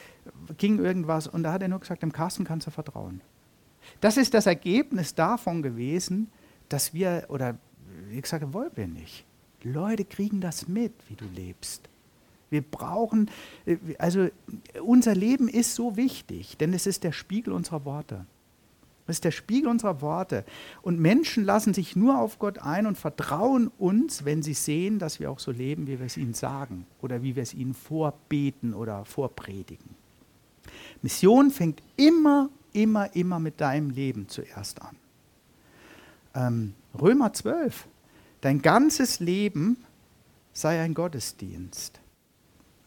ging 0.58 0.80
irgendwas 0.80 1.28
und 1.28 1.44
da 1.44 1.52
hat 1.52 1.64
er 1.64 1.68
nur 1.68 1.82
gesagt, 1.82 2.02
dem 2.02 2.14
Carsten 2.14 2.46
kannst 2.46 2.68
du 2.68 2.72
vertrauen. 2.72 3.20
Das 4.00 4.16
ist 4.16 4.34
das 4.34 4.46
Ergebnis 4.46 5.16
davon 5.16 5.62
gewesen, 5.62 6.32
dass 6.70 6.94
wir, 6.94 7.26
oder 7.30 7.58
wie 8.10 8.22
gesagt, 8.22 8.54
wollen 8.54 8.72
wir 8.76 8.88
nicht. 8.88 9.26
Leute 9.64 10.06
kriegen 10.06 10.42
das 10.42 10.68
mit, 10.68 10.94
wie 11.08 11.16
du 11.16 11.26
lebst. 11.26 11.90
Wir 12.50 12.62
brauchen, 12.62 13.32
äh, 13.66 13.78
also 13.98 14.28
unser 14.84 15.16
Leben 15.16 15.48
ist 15.48 15.76
so 15.76 15.98
wichtig, 15.98 16.58
denn 16.58 16.74
es 16.74 16.86
ist 16.86 17.04
der 17.04 17.12
Spiegel 17.12 17.54
unserer 17.54 17.86
Worte. 17.86 18.26
Es 19.06 19.18
ist 19.18 19.26
der 19.26 19.32
Spiegel 19.32 19.70
unserer 19.70 20.02
Worte. 20.02 20.46
Und 20.82 21.00
Menschen 21.00 21.44
lassen 21.44 21.74
sich 21.74 21.96
nur 21.96 22.20
auf 22.20 22.40
Gott 22.40 22.60
ein 22.60 22.86
und 22.86 22.98
vertrauen 22.98 23.70
uns, 23.78 24.24
wenn 24.24 24.44
sie 24.44 24.54
sehen, 24.54 24.98
dass 24.98 25.20
wir 25.20 25.30
auch 25.30 25.40
so 25.40 25.52
leben, 25.52 25.88
wie 25.88 26.00
wir 26.00 26.06
es 26.06 26.16
ihnen 26.16 26.34
sagen 26.34 26.86
oder 27.02 27.22
wie 27.22 27.36
wir 27.36 27.44
es 27.44 27.54
ihnen 27.54 27.74
vorbeten 27.74 28.74
oder 28.74 29.04
vorpredigen. 29.04 29.96
Mission 31.02 31.52
fängt 31.52 31.84
immer, 31.98 32.50
immer, 32.72 33.14
immer 33.14 33.40
mit 33.40 33.60
deinem 33.60 33.90
Leben 33.90 34.30
zuerst 34.30 34.82
an 34.82 34.96
ähm, 36.36 36.74
Römer 37.00 37.34
12. 37.34 37.88
Dein 38.42 38.62
ganzes 38.62 39.20
Leben 39.20 39.78
sei 40.54 40.82
ein 40.82 40.94
Gottesdienst. 40.94 42.00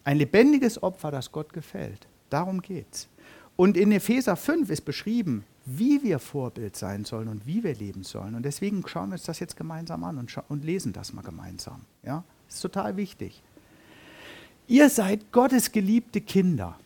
Ein 0.03 0.17
lebendiges 0.17 0.81
Opfer, 0.81 1.11
das 1.11 1.31
Gott 1.31 1.51
gefällt. 1.51 2.07
Darum 2.29 2.61
geht's. 2.61 3.07
Und 3.55 3.75
in 3.75 3.91
Epheser 3.91 4.35
5 4.35 4.69
ist 4.69 4.85
beschrieben, 4.85 5.43
wie 5.65 6.01
wir 6.03 6.19
Vorbild 6.19 6.77
sein 6.77 7.03
sollen 7.03 7.27
und 7.27 7.45
wie 7.45 7.63
wir 7.63 7.75
leben 7.75 8.03
sollen. 8.03 8.35
Und 8.35 8.43
deswegen 8.43 8.87
schauen 8.87 9.09
wir 9.09 9.13
uns 9.13 9.23
das 9.23 9.39
jetzt 9.39 9.57
gemeinsam 9.57 10.03
an 10.03 10.17
und, 10.17 10.33
und 10.47 10.63
lesen 10.63 10.93
das 10.93 11.11
mal 11.11 11.23
gemeinsam. 11.23 11.81
Ja? 12.03 12.23
Ist 12.47 12.61
total 12.61 12.95
wichtig. 12.95 13.41
Ihr 14.67 14.89
seid 14.89 15.31
Gottes 15.31 15.71
geliebte 15.71 16.21
Kinder. 16.21 16.77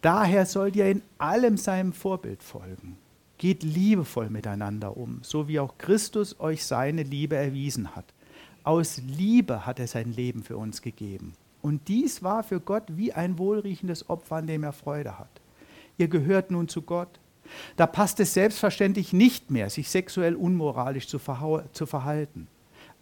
Daher 0.00 0.46
sollt 0.46 0.76
ihr 0.76 0.86
in 0.86 1.02
allem 1.18 1.56
seinem 1.56 1.92
Vorbild 1.92 2.42
folgen. 2.42 2.96
Geht 3.40 3.62
liebevoll 3.62 4.28
miteinander 4.28 4.98
um, 4.98 5.20
so 5.22 5.48
wie 5.48 5.60
auch 5.60 5.78
Christus 5.78 6.38
euch 6.40 6.62
seine 6.62 7.04
Liebe 7.04 7.36
erwiesen 7.36 7.96
hat. 7.96 8.04
Aus 8.64 8.98
Liebe 8.98 9.64
hat 9.64 9.78
er 9.78 9.86
sein 9.86 10.12
Leben 10.12 10.42
für 10.42 10.58
uns 10.58 10.82
gegeben. 10.82 11.32
Und 11.62 11.88
dies 11.88 12.22
war 12.22 12.42
für 12.42 12.60
Gott 12.60 12.82
wie 12.88 13.14
ein 13.14 13.38
wohlriechendes 13.38 14.10
Opfer, 14.10 14.36
an 14.36 14.46
dem 14.46 14.62
er 14.62 14.74
Freude 14.74 15.18
hat. 15.18 15.30
Ihr 15.96 16.08
gehört 16.08 16.50
nun 16.50 16.68
zu 16.68 16.82
Gott. 16.82 17.18
Da 17.78 17.86
passt 17.86 18.20
es 18.20 18.34
selbstverständlich 18.34 19.14
nicht 19.14 19.50
mehr, 19.50 19.70
sich 19.70 19.88
sexuell 19.88 20.34
unmoralisch 20.34 21.08
zu, 21.08 21.18
zu 21.72 21.86
verhalten, 21.86 22.46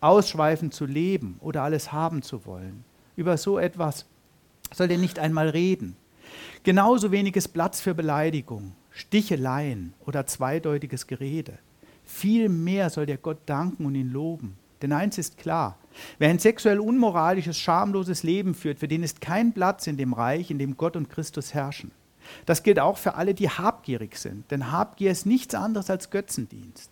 ausschweifend 0.00 0.72
zu 0.72 0.86
leben 0.86 1.38
oder 1.40 1.64
alles 1.64 1.90
haben 1.90 2.22
zu 2.22 2.46
wollen. 2.46 2.84
Über 3.16 3.38
so 3.38 3.58
etwas 3.58 4.06
soll 4.72 4.88
ihr 4.92 4.98
nicht 4.98 5.18
einmal 5.18 5.48
reden. 5.48 5.96
Genauso 6.62 7.10
wenig 7.10 7.34
ist 7.34 7.48
Platz 7.48 7.80
für 7.80 7.92
Beleidigung. 7.96 8.76
Sticheleien 8.98 9.94
oder 10.06 10.26
zweideutiges 10.26 11.06
Gerede. 11.06 11.58
Vielmehr 12.04 12.90
soll 12.90 13.06
der 13.06 13.16
Gott 13.16 13.38
danken 13.46 13.86
und 13.86 13.94
ihn 13.94 14.10
loben. 14.10 14.56
Denn 14.82 14.92
eins 14.92 15.18
ist 15.18 15.38
klar, 15.38 15.78
wer 16.18 16.30
ein 16.30 16.40
sexuell 16.40 16.80
unmoralisches, 16.80 17.56
schamloses 17.58 18.24
Leben 18.24 18.54
führt, 18.54 18.80
für 18.80 18.88
den 18.88 19.04
ist 19.04 19.20
kein 19.20 19.52
Platz 19.52 19.86
in 19.86 19.96
dem 19.96 20.12
Reich, 20.12 20.50
in 20.50 20.58
dem 20.58 20.76
Gott 20.76 20.96
und 20.96 21.10
Christus 21.10 21.54
herrschen. 21.54 21.92
Das 22.44 22.64
gilt 22.64 22.80
auch 22.80 22.98
für 22.98 23.14
alle, 23.14 23.34
die 23.34 23.48
habgierig 23.48 24.16
sind, 24.16 24.50
denn 24.50 24.72
Habgier 24.72 25.12
ist 25.12 25.26
nichts 25.26 25.54
anderes 25.54 25.90
als 25.90 26.10
Götzendienst. 26.10 26.90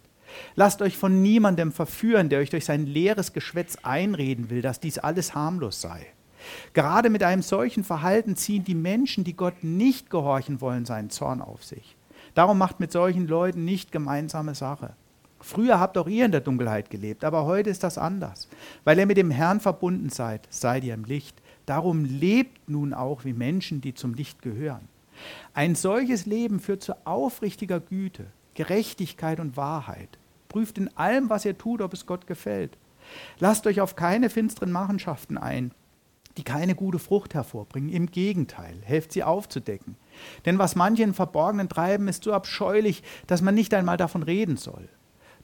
Lasst 0.55 0.83
euch 0.83 0.97
von 0.97 1.23
niemandem 1.23 1.73
verführen, 1.73 2.29
der 2.29 2.39
euch 2.39 2.51
durch 2.51 2.65
sein 2.65 2.87
leeres 2.87 3.33
Geschwätz 3.33 3.79
einreden 3.83 4.49
will, 4.49 4.63
dass 4.63 4.79
dies 4.79 4.99
alles 4.99 5.35
harmlos 5.35 5.81
sei. 5.81 6.07
Gerade 6.73 7.11
mit 7.11 7.23
einem 7.23 7.43
solchen 7.43 7.85
Verhalten 7.85 8.37
ziehen 8.37 8.65
die 8.65 8.75
Menschen, 8.75 9.25
die 9.25 9.37
Gott 9.37 9.63
nicht 9.63 10.11
gehorchen 10.11 10.61
wollen, 10.61 10.85
seinen 10.85 11.11
Zorn 11.11 11.41
auf 11.41 11.65
sich. 11.65 11.97
Darum 12.35 12.59
macht 12.59 12.81
mit 12.81 12.93
solchen 12.93 13.27
Leuten 13.27 13.65
nicht 13.65 13.93
gemeinsame 13.93 14.55
Sache. 14.55 14.95
Früher 15.41 15.79
habt 15.79 15.97
auch 15.99 16.09
ihr 16.09 16.25
in 16.25 16.33
der 16.33 16.41
Dunkelheit 16.41 16.91
gelebt, 16.91 17.25
aber 17.25 17.45
heute 17.45 17.71
ist 17.71 17.83
das 17.83 17.99
anders. 17.99 18.49
Weil 18.85 18.99
ihr 18.99 19.07
mit 19.07 19.17
dem 19.17 19.31
Herrn 19.31 19.61
verbunden 19.61 20.11
seid, 20.11 20.47
seid 20.51 20.85
ihr 20.85 20.95
im 20.95 21.05
Licht. 21.05 21.41
Darum 21.67 22.05
lebt 22.05 22.69
nun 22.69 22.95
auch 22.95 23.25
wie 23.25 23.33
Menschen, 23.33 23.81
die 23.81 23.95
zum 23.95 24.15
Licht 24.15 24.43
gehören. 24.43 24.89
Ein 25.55 25.75
solches 25.75 26.27
Leben 26.27 26.61
führt 26.61 26.83
zu 26.83 26.95
aufrichtiger 27.07 27.81
Güte, 27.81 28.27
Gerechtigkeit 28.55 29.41
und 29.41 29.57
Wahrheit. 29.57 30.19
Prüft 30.49 30.79
in 30.79 30.95
allem, 30.97 31.31
was 31.31 31.45
ihr 31.45 31.57
tut, 31.57 31.81
ob 31.81 31.93
es 31.93 32.07
Gott 32.07 32.27
gefällt. 32.27 32.77
Lasst 33.39 33.67
euch 33.67 33.81
auf 33.81 33.97
keine 33.97 34.31
finsteren 34.31 34.73
Machenschaften 34.73 35.39
ein, 35.39 35.73
die 36.37 36.45
keine 36.45 36.75
gute 36.75 36.99
Frucht 36.99 37.35
hervorbringen. 37.35 37.91
Im 37.91 38.07
Gegenteil, 38.07 38.77
helft 38.83 39.13
sie 39.13 39.25
aufzudecken. 39.25 39.97
Denn 40.45 40.59
was 40.59 40.77
manche 40.77 41.03
in 41.03 41.15
Verborgenen 41.15 41.69
treiben, 41.69 42.09
ist 42.09 42.25
so 42.25 42.33
abscheulich, 42.33 43.03
dass 43.27 43.43
man 43.43 43.55
nicht 43.55 43.73
einmal 43.75 43.97
davon 43.97 44.23
reden 44.23 44.57
soll. 44.57 44.89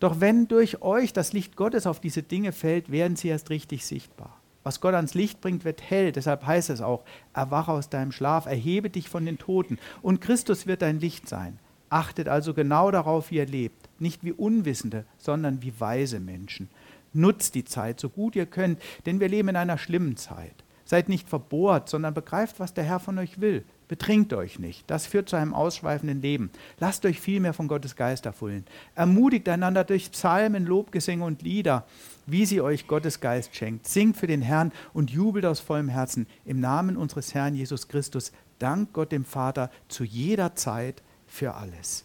Doch 0.01 0.21
wenn 0.21 0.49
durch 0.49 0.83
euch 0.83 1.13
das 1.13 1.33
Licht 1.33 1.57
Gottes 1.57 1.87
auf 1.87 2.01
diese 2.01 2.23
Dinge 2.23 2.53
fällt, 2.53 2.91
werden 2.91 3.17
sie 3.17 3.29
erst 3.29 3.51
richtig 3.51 3.87
sichtbar. 3.87 4.37
Was 4.65 4.81
Gott 4.81 4.95
ans 4.95 5.15
Licht 5.15 5.41
bringt, 5.41 5.65
wird 5.65 5.83
hell. 5.83 6.13
Deshalb 6.13 6.47
heißt 6.47 6.71
es 6.71 6.81
auch, 6.81 7.05
erwache 7.35 7.73
aus 7.73 7.89
deinem 7.89 8.13
Schlaf, 8.13 8.47
erhebe 8.47 8.91
dich 8.91 9.09
von 9.09 9.25
den 9.25 9.39
Toten. 9.39 9.79
Und 10.03 10.21
Christus 10.21 10.67
wird 10.67 10.83
dein 10.83 11.01
Licht 11.01 11.29
sein. 11.29 11.59
Achtet 11.89 12.29
also 12.29 12.55
genau 12.55 12.91
darauf, 12.91 13.31
wie 13.31 13.37
ihr 13.37 13.47
lebt. 13.47 13.89
Nicht 13.99 14.25
wie 14.25 14.33
Unwissende, 14.33 15.05
sondern 15.19 15.63
wie 15.63 15.79
weise 15.79 16.21
Menschen. 16.21 16.69
Nutzt 17.13 17.55
die 17.55 17.65
Zeit 17.65 18.01
so 18.01 18.09
gut 18.09 18.35
ihr 18.37 18.47
könnt, 18.47 18.81
denn 19.05 19.21
wir 19.21 19.29
leben 19.29 19.51
in 19.51 19.57
einer 19.57 19.79
schlimmen 19.79 20.17
Zeit. 20.17 20.65
Seid 20.93 21.09
nicht 21.09 21.27
verbohrt, 21.27 21.89
sondern 21.89 22.13
begreift, 22.13 22.61
was 22.61 22.75
der 22.75 22.85
Herr 22.85 23.01
von 23.01 23.19
euch 23.19 23.41
will. 23.41 23.65
Betrinkt 23.89 24.35
euch 24.35 24.59
nicht. 24.59 24.91
Das 24.91 25.07
führt 25.07 25.27
zu 25.27 25.37
einem 25.37 25.55
ausschweifenden 25.55 26.21
Leben. 26.21 26.51
Lasst 26.81 27.07
euch 27.07 27.19
vielmehr 27.19 27.55
von 27.55 27.67
Gottes 27.67 27.97
Geist 27.97 28.27
erfüllen. 28.27 28.67
Ermutigt 28.95 29.49
einander 29.49 29.85
durch 29.85 30.13
Psalmen, 30.13 30.67
Lobgesänge 30.67 31.25
und 31.25 31.41
Lieder, 31.41 31.87
wie 32.27 32.45
sie 32.45 32.61
euch 32.61 32.89
Gottes 32.89 33.21
Geist 33.21 33.57
schenkt. 33.57 33.87
Singt 33.87 34.19
für 34.19 34.27
den 34.27 34.43
Herrn 34.43 34.71
und 34.93 35.11
jubelt 35.11 35.47
aus 35.47 35.61
vollem 35.61 35.89
Herzen 35.89 36.27
im 36.45 36.61
Namen 36.61 36.99
unseres 36.99 37.33
Herrn 37.33 37.55
Jesus 37.55 37.89
Christus. 37.89 38.31
Dank 38.59 38.93
Gott 38.93 39.13
dem 39.13 39.25
Vater 39.25 39.71
zu 39.89 40.05
jeder 40.05 40.57
Zeit 40.57 41.03
für 41.27 41.55
alles. 41.55 42.05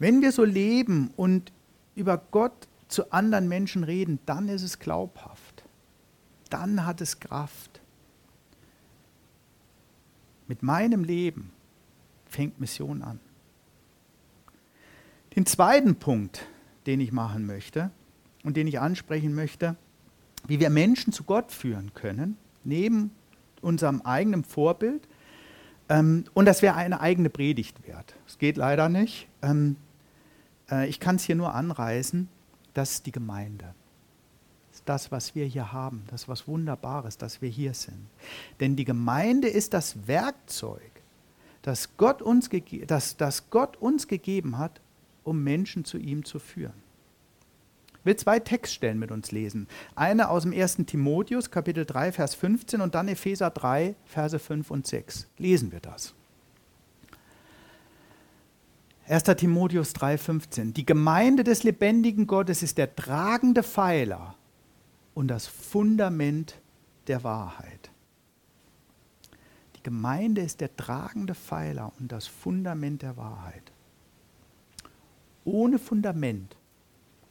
Wenn 0.00 0.20
wir 0.20 0.32
so 0.32 0.42
leben 0.42 1.12
und 1.14 1.52
über 1.94 2.20
Gott 2.32 2.66
zu 2.88 3.12
anderen 3.12 3.46
Menschen 3.46 3.84
reden, 3.84 4.18
dann 4.26 4.48
ist 4.48 4.64
es 4.64 4.80
glaubhaft 4.80 5.43
dann 6.54 6.86
hat 6.86 7.00
es 7.00 7.18
Kraft. 7.18 7.80
Mit 10.46 10.62
meinem 10.62 11.02
Leben 11.02 11.50
fängt 12.26 12.60
Mission 12.60 13.02
an. 13.02 13.18
Den 15.34 15.46
zweiten 15.46 15.96
Punkt, 15.96 16.46
den 16.86 17.00
ich 17.00 17.10
machen 17.10 17.44
möchte 17.44 17.90
und 18.44 18.56
den 18.56 18.68
ich 18.68 18.78
ansprechen 18.78 19.34
möchte, 19.34 19.74
wie 20.46 20.60
wir 20.60 20.70
Menschen 20.70 21.12
zu 21.12 21.24
Gott 21.24 21.50
führen 21.50 21.92
können, 21.92 22.36
neben 22.62 23.10
unserem 23.60 24.02
eigenen 24.02 24.44
Vorbild, 24.44 25.08
ähm, 25.88 26.24
und 26.34 26.44
das 26.44 26.62
wäre 26.62 26.76
eine 26.76 27.00
eigene 27.00 27.30
Predigt 27.30 27.84
wert. 27.84 28.14
Es 28.28 28.38
geht 28.38 28.56
leider 28.56 28.88
nicht. 28.88 29.26
Ähm, 29.42 29.74
äh, 30.70 30.88
ich 30.88 31.00
kann 31.00 31.16
es 31.16 31.24
hier 31.24 31.34
nur 31.34 31.52
anreißen, 31.52 32.28
das 32.74 32.92
ist 32.92 33.06
die 33.06 33.12
Gemeinde 33.12 33.74
das, 34.84 35.12
was 35.12 35.34
wir 35.34 35.46
hier 35.46 35.72
haben, 35.72 36.04
das 36.08 36.28
was 36.28 36.48
Wunderbares, 36.48 37.18
dass 37.18 37.40
wir 37.42 37.48
hier 37.48 37.74
sind. 37.74 38.06
Denn 38.60 38.76
die 38.76 38.84
Gemeinde 38.84 39.48
ist 39.48 39.74
das 39.74 40.06
Werkzeug, 40.06 40.90
das 41.62 41.96
Gott 41.96 42.22
uns, 42.22 42.50
das, 42.86 43.16
das 43.16 43.50
Gott 43.50 43.76
uns 43.76 44.08
gegeben 44.08 44.58
hat, 44.58 44.80
um 45.22 45.42
Menschen 45.42 45.84
zu 45.84 45.98
ihm 45.98 46.24
zu 46.24 46.38
führen. 46.38 46.84
Ich 48.00 48.06
will 48.06 48.16
zwei 48.16 48.38
Textstellen 48.38 48.98
mit 48.98 49.10
uns 49.10 49.32
lesen. 49.32 49.66
Eine 49.94 50.28
aus 50.28 50.42
dem 50.42 50.52
1. 50.52 50.76
Timotheus, 50.86 51.50
Kapitel 51.50 51.86
3, 51.86 52.12
Vers 52.12 52.34
15 52.34 52.82
und 52.82 52.94
dann 52.94 53.08
Epheser 53.08 53.48
3, 53.48 53.94
Verse 54.04 54.38
5 54.38 54.70
und 54.70 54.86
6. 54.86 55.26
Lesen 55.38 55.72
wir 55.72 55.80
das. 55.80 56.12
1. 59.08 59.22
Timotheus 59.22 59.94
3,15. 59.94 60.72
Die 60.72 60.86
Gemeinde 60.86 61.44
des 61.44 61.62
lebendigen 61.62 62.26
Gottes 62.26 62.62
ist 62.62 62.78
der 62.78 62.94
tragende 62.94 63.62
Pfeiler 63.62 64.34
und 65.14 65.28
das 65.28 65.46
Fundament 65.46 66.60
der 67.06 67.24
Wahrheit. 67.24 67.90
Die 69.76 69.82
Gemeinde 69.82 70.42
ist 70.42 70.60
der 70.60 70.74
tragende 70.76 71.34
Pfeiler 71.34 71.92
und 71.98 72.10
das 72.10 72.26
Fundament 72.26 73.02
der 73.02 73.16
Wahrheit. 73.16 73.72
Ohne 75.44 75.78
Fundament 75.78 76.56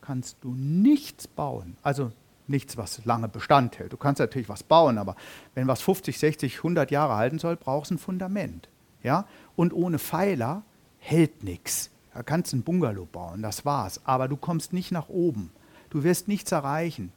kannst 0.02 0.38
du 0.42 0.54
nichts 0.54 1.28
bauen. 1.28 1.78
Also 1.82 2.12
nichts, 2.48 2.78
was 2.78 3.04
lange 3.06 3.28
Bestand 3.28 3.80
hält. 3.80 3.94
Du 3.94 3.98
kannst 3.98 4.20
natürlich 4.20 4.50
was 4.50 4.64
bauen, 4.64 4.98
aber 4.98 5.16
wenn 5.56 5.68
was 5.68 5.82
50, 5.82 6.20
60, 6.20 6.58
100 6.58 6.92
Jahre 6.92 7.16
halten 7.16 7.40
soll, 7.40 7.56
brauchst 7.56 7.92
du 7.92 7.96
ein 7.96 8.00
Fundament. 8.00 8.70
Ja? 9.02 9.28
Und 9.56 9.74
ohne 9.74 10.00
Pfeiler 10.00 10.64
hält 11.00 11.44
nichts. 11.44 11.90
Da 12.14 12.22
kannst 12.22 12.54
du 12.54 12.58
ein 12.58 12.64
Bungalow 12.64 13.06
bauen, 13.06 13.42
das 13.42 13.66
war's. 13.66 14.02
Aber 14.06 14.28
du 14.28 14.38
kommst 14.38 14.74
nicht 14.74 14.92
nach 14.92 15.10
oben. 15.10 15.52
Du 15.90 16.04
wirst 16.04 16.28
nichts 16.28 16.52
erreichen. 16.52 17.12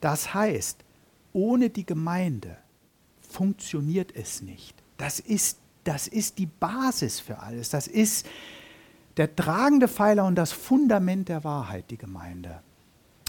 Das 0.00 0.34
heißt, 0.34 0.84
ohne 1.32 1.70
die 1.70 1.86
Gemeinde 1.86 2.56
funktioniert 3.20 4.14
es 4.14 4.42
nicht. 4.42 4.74
Das 4.96 5.20
ist, 5.20 5.58
das 5.84 6.08
ist 6.08 6.38
die 6.38 6.46
Basis 6.46 7.20
für 7.20 7.38
alles. 7.38 7.70
Das 7.70 7.86
ist 7.86 8.26
der 9.16 9.34
tragende 9.34 9.88
Pfeiler 9.88 10.24
und 10.26 10.36
das 10.36 10.52
Fundament 10.52 11.28
der 11.28 11.44
Wahrheit, 11.44 11.90
die 11.90 11.98
Gemeinde. 11.98 12.60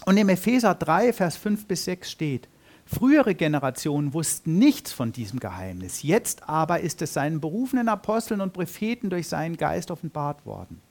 Und 0.05 0.17
im 0.17 0.29
Epheser 0.29 0.75
3, 0.75 1.13
Vers 1.13 1.35
5 1.37 1.65
bis 1.67 1.85
6 1.85 2.09
steht, 2.09 2.47
Frühere 2.91 3.35
Generationen 3.35 4.15
wussten 4.15 4.57
nichts 4.57 4.91
von 4.91 5.11
diesem 5.11 5.39
Geheimnis. 5.39 6.01
Jetzt 6.01 6.49
aber 6.49 6.79
ist 6.79 7.03
es 7.03 7.13
seinen 7.13 7.39
berufenen 7.39 7.87
Aposteln 7.87 8.41
und 8.41 8.51
Propheten 8.51 9.11
durch 9.11 9.27
seinen 9.27 9.57
Geist 9.57 9.91
offenbart 9.91 10.43
worden. 10.47 10.81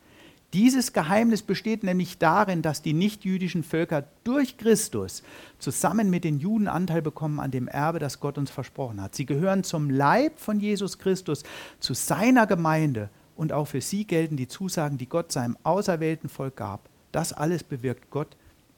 Dieses 0.54 0.94
Geheimnis 0.94 1.42
besteht 1.42 1.82
nämlich 1.82 2.16
darin, 2.16 2.62
dass 2.62 2.80
die 2.80 2.94
nichtjüdischen 2.94 3.62
Völker 3.62 4.04
durch 4.24 4.56
Christus 4.56 5.22
zusammen 5.58 6.08
mit 6.08 6.24
den 6.24 6.38
Juden 6.38 6.68
Anteil 6.68 7.02
bekommen 7.02 7.38
an 7.38 7.50
dem 7.50 7.68
Erbe, 7.68 7.98
das 7.98 8.18
Gott 8.18 8.38
uns 8.38 8.50
versprochen 8.50 9.02
hat. 9.02 9.14
Sie 9.14 9.26
gehören 9.26 9.62
zum 9.62 9.90
Leib 9.90 10.38
von 10.38 10.58
Jesus 10.58 10.98
Christus, 10.98 11.42
zu 11.80 11.92
seiner 11.92 12.46
Gemeinde 12.46 13.10
und 13.36 13.52
auch 13.52 13.66
für 13.66 13.82
sie 13.82 14.06
gelten 14.06 14.38
die 14.38 14.48
Zusagen, 14.48 14.96
die 14.96 15.08
Gott 15.08 15.32
seinem 15.32 15.58
auserwählten 15.64 16.30
Volk 16.30 16.56
gab. 16.56 16.88
Das 17.12 17.34
alles 17.34 17.62
bewirkt 17.62 18.10
Gott 18.10 18.34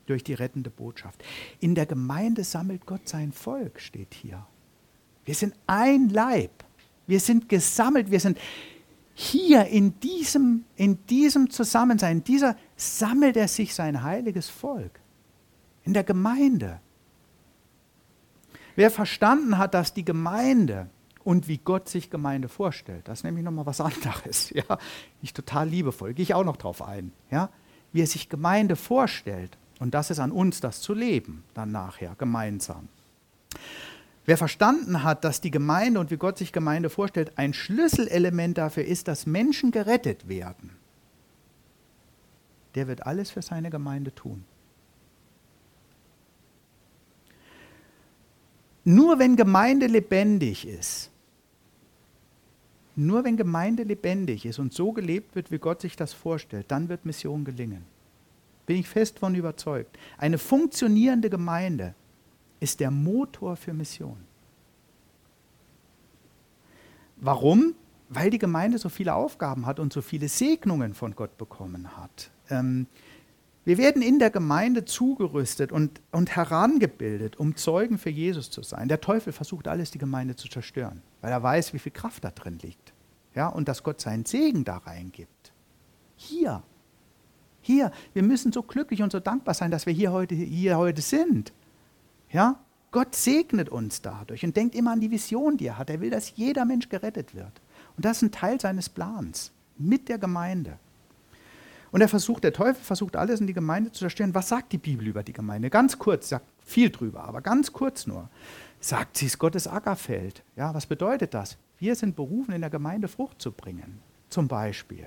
durch 0.07 0.25
die 0.25 0.35
rettende 0.35 0.71
Botschaft. 0.71 1.23
In 1.61 1.77
der 1.77 1.87
Gemeinde 1.87 2.43
sammelt 2.43 2.85
Gott 2.85 3.09
sein 3.09 3.31
Volk, 3.31 3.81
steht 3.81 4.13
hier. 4.13 4.45
Wir 5.25 5.37
sind 5.37 5.55
ein 5.69 6.09
Leib. 6.09 6.51
Wir 7.07 7.21
sind 7.21 7.49
gesammelt. 7.49 8.11
Wir 8.11 8.21
sind 8.21 8.39
hier 9.21 9.67
in 9.67 10.01
diesem, 10.01 10.65
in 10.77 11.05
diesem 11.07 11.51
Zusammensein, 11.51 12.19
in 12.19 12.25
dieser 12.25 12.57
sammelt 12.77 13.37
er 13.37 13.49
sich 13.49 13.75
sein 13.75 14.03
heiliges 14.03 14.49
Volk. 14.49 14.99
In 15.85 15.93
der 15.93 16.05
Gemeinde. 16.05 16.81
Wer 18.77 18.91
verstanden 18.91 19.59
hat, 19.59 19.75
dass 19.75 19.93
die 19.93 20.07
Gemeinde 20.07 20.89
und 21.23 21.49
wie 21.49 21.59
Gott 21.59 21.87
sich 21.87 22.09
Gemeinde 22.09 22.49
vorstellt, 22.49 23.09
das 23.09 23.19
ist 23.19 23.25
nämlich 23.25 23.45
nochmal 23.45 23.67
was 23.67 23.83
anderes. 23.83 24.51
Ja? 24.55 24.79
Ich 25.21 25.35
total 25.35 25.69
liebevoll, 25.69 26.15
gehe 26.15 26.23
ich 26.23 26.33
auch 26.33 26.45
noch 26.45 26.57
drauf 26.57 26.81
ein. 26.81 27.13
Ja? 27.31 27.51
Wie 27.93 28.01
er 28.01 28.07
sich 28.07 28.31
Gemeinde 28.31 28.75
vorstellt 28.75 29.59
und 29.81 29.93
das 29.93 30.11
ist 30.11 30.19
an 30.19 30.33
uns, 30.33 30.61
das 30.61 30.81
zu 30.81 30.95
leben, 30.95 31.45
dann 31.53 31.73
nachher 31.73 32.15
gemeinsam. 32.17 32.89
Wer 34.31 34.37
verstanden 34.37 35.03
hat, 35.03 35.25
dass 35.25 35.41
die 35.41 35.51
Gemeinde 35.51 35.99
und 35.99 36.13
wie 36.13 36.17
Gott 36.17 36.39
sich 36.39 36.53
Gemeinde 36.53 36.89
vorstellt, 36.89 37.33
ein 37.35 37.53
Schlüsselelement 37.53 38.59
dafür 38.59 38.85
ist, 38.85 39.09
dass 39.09 39.27
Menschen 39.27 39.73
gerettet 39.73 40.29
werden, 40.29 40.71
der 42.77 42.87
wird 42.87 43.05
alles 43.05 43.33
für 43.33 43.43
seine 43.43 43.71
Gemeinde 43.71 44.15
tun. 44.15 44.45
Nur 48.85 49.19
wenn 49.19 49.35
Gemeinde 49.35 49.89
lebendig 49.89 50.65
ist, 50.65 51.11
nur 52.95 53.25
wenn 53.25 53.37
Gemeinde 53.37 53.83
lebendig 53.83 54.47
ist 54.47 54.61
und 54.61 54.73
so 54.73 54.93
gelebt 54.93 55.35
wird, 55.35 55.51
wie 55.51 55.59
Gott 55.59 55.81
sich 55.81 55.97
das 55.97 56.13
vorstellt, 56.13 56.67
dann 56.69 56.89
wird 56.89 57.05
Mission 57.05 57.45
gelingen. 57.45 57.85
Bin 58.67 58.77
ich 58.77 58.89
fest 58.89 59.19
von 59.19 59.35
überzeugt. 59.35 59.99
Eine 60.19 60.39
funktionierende 60.39 61.31
Gemeinde 61.31 61.97
ist 62.61 62.81
der 62.81 62.91
Motor 62.91 63.57
für 63.57 63.73
Mission. 63.73 64.19
Warum? 67.17 67.75
Weil 68.09 68.31
die 68.31 68.39
Gemeinde 68.39 68.79
so 68.79 68.89
viele 68.89 69.15
Aufgaben 69.15 69.67
hat 69.67 69.79
und 69.79 69.93
so 69.93 70.03
viele 70.03 70.29
Segnungen 70.29 70.95
von 70.95 71.15
Gott 71.15 71.37
bekommen 71.39 71.97
hat. 71.97 72.31
Ähm, 72.49 72.87
wir 73.65 73.77
werden 73.79 74.03
in 74.03 74.19
der 74.19 74.31
Gemeinde 74.31 74.85
zugerüstet 74.85 75.71
und, 75.71 76.01
und 76.11 76.35
herangebildet, 76.35 77.39
um 77.39 77.57
Zeugen 77.57 77.99
für 77.99 78.11
Jesus 78.11 78.51
zu 78.51 78.63
sein. 78.63 78.89
Der 78.89 79.01
Teufel 79.01 79.33
versucht 79.33 79.69
alles, 79.69 79.91
die 79.91 79.99
Gemeinde 79.99 80.35
zu 80.35 80.49
zerstören, 80.49 81.03
weil 81.21 81.31
er 81.31 81.43
weiß, 81.43 81.75
wie 81.75 81.79
viel 81.79 81.93
Kraft 81.93 82.25
da 82.25 82.31
drin 82.31 82.59
liegt. 82.63 82.95
Ja, 83.35 83.49
und 83.49 83.69
dass 83.69 83.83
Gott 83.83 84.01
seinen 84.01 84.25
Segen 84.25 84.65
da 84.65 84.79
reingibt. 84.79 85.53
Hier 86.17 86.63
hier, 87.63 87.93
wir 88.15 88.23
müssen 88.23 88.53
so 88.53 88.63
glücklich 88.63 89.03
und 89.03 89.13
so 89.13 89.21
dankbar 89.21 89.55
sein, 89.55 89.71
dass 89.71 89.87
wir 89.87 89.93
hier 89.93 90.13
heute, 90.13 90.35
hier 90.35 90.79
heute 90.79 91.03
sind. 91.03 91.53
Ja? 92.31 92.61
Gott 92.93 93.15
segnet 93.15 93.69
uns 93.69 94.03
dadurch 94.03 94.45
und 94.45 94.57
denkt 94.57 94.75
immer 94.75 94.93
an 94.93 95.01
die 95.01 95.11
Vision, 95.11 95.57
die 95.57 95.67
er 95.67 95.79
hat. 95.79 95.91
Er 95.91 96.01
will, 96.01 96.11
dass 96.11 96.37
jeder 96.37 96.65
Mensch 96.65 96.89
gerettet 96.89 97.35
wird. 97.35 97.61
Und 97.97 98.05
das 98.05 98.19
ist 98.19 98.23
ein 98.23 98.33
Teil 98.33 98.61
seines 98.61 98.89
Plans 98.89 99.53
mit 99.79 100.09
der 100.09 100.19
Gemeinde. 100.19 100.79
Und 101.93 102.01
er 102.01 102.09
versucht, 102.09 102.45
der 102.45 102.53
Teufel 102.53 102.83
versucht 102.83 103.17
alles 103.17 103.41
in 103.41 103.47
die 103.47 103.53
Gemeinde 103.53 103.91
zu 103.91 104.01
zerstören. 104.01 104.35
Was 104.35 104.49
sagt 104.49 104.73
die 104.73 104.79
Bibel 104.79 105.07
über 105.07 105.23
die 105.23 105.33
Gemeinde? 105.33 105.71
Ganz 105.71 105.99
kurz, 105.99 106.29
sagt 106.29 106.47
viel 106.65 106.91
drüber, 106.91 107.25
aber 107.25 107.41
ganz 107.41 107.73
kurz 107.73 108.07
nur. 108.07 108.29
Sagt, 108.81 109.17
sie 109.17 109.27
ist 109.27 109.39
Gottes 109.39 109.67
Ackerfeld. 109.67 110.43
Ja, 110.57 110.73
was 110.73 110.87
bedeutet 110.87 111.35
das? 111.35 111.59
Wir 111.79 111.95
sind 111.95 112.17
berufen, 112.17 112.53
in 112.53 112.61
der 112.61 112.71
Gemeinde 112.71 113.09
Frucht 113.09 113.43
zu 113.43 113.53
bringen, 113.53 114.01
zum 114.29 114.49
Beispiel. 114.49 115.07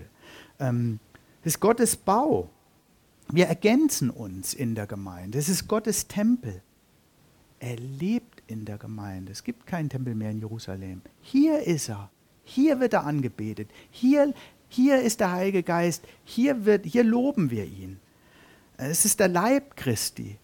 Ähm, 0.59 0.99
das 1.43 1.55
ist 1.55 1.59
Gottes 1.59 1.95
Bau. 1.95 2.49
Wir 3.29 3.47
ergänzen 3.47 4.09
uns 4.09 4.53
in 4.53 4.75
der 4.75 4.87
Gemeinde. 4.87 5.37
Es 5.37 5.49
ist 5.49 5.67
Gottes 5.67 6.07
Tempel. 6.07 6.61
Er 7.63 7.77
lebt 7.77 8.43
in 8.47 8.65
der 8.65 8.77
Gemeinde. 8.77 9.31
Es 9.31 9.41
gibt 9.41 9.65
keinen 9.65 9.87
Tempel 9.87 10.15
mehr 10.15 10.31
in 10.31 10.39
Jerusalem. 10.39 11.01
Hier 11.21 11.61
ist 11.61 11.87
er. 11.87 12.09
Hier 12.43 12.81
wird 12.81 12.91
er 12.91 13.05
angebetet. 13.05 13.69
Hier, 13.89 14.33
hier 14.67 14.99
ist 14.99 15.21
der 15.21 15.31
Heilige 15.31 15.63
Geist. 15.63 16.03
Hier, 16.25 16.65
wird, 16.65 16.85
hier 16.85 17.05
loben 17.05 17.51
wir 17.51 17.63
ihn. 17.63 18.01
Es 18.75 19.05
ist 19.05 19.21
der 19.21 19.29
Leib 19.29 19.77
Christi. 19.77 20.37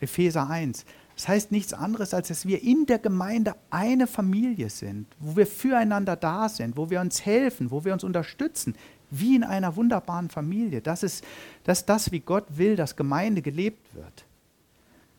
Epheser 0.00 0.48
1. 0.48 0.86
Das 1.14 1.28
heißt 1.28 1.52
nichts 1.52 1.74
anderes, 1.74 2.14
als 2.14 2.28
dass 2.28 2.46
wir 2.46 2.62
in 2.62 2.86
der 2.86 2.98
Gemeinde 2.98 3.54
eine 3.68 4.06
Familie 4.06 4.70
sind, 4.70 5.08
wo 5.18 5.36
wir 5.36 5.46
füreinander 5.46 6.16
da 6.16 6.48
sind, 6.48 6.78
wo 6.78 6.88
wir 6.88 7.02
uns 7.02 7.26
helfen, 7.26 7.70
wo 7.70 7.84
wir 7.84 7.92
uns 7.92 8.02
unterstützen, 8.02 8.76
wie 9.10 9.36
in 9.36 9.44
einer 9.44 9.76
wunderbaren 9.76 10.30
Familie. 10.30 10.80
Das 10.80 11.02
ist 11.02 11.22
das, 11.64 11.84
das 11.84 12.12
wie 12.12 12.20
Gott 12.20 12.46
will, 12.56 12.76
dass 12.76 12.96
Gemeinde 12.96 13.42
gelebt 13.42 13.94
wird. 13.94 14.24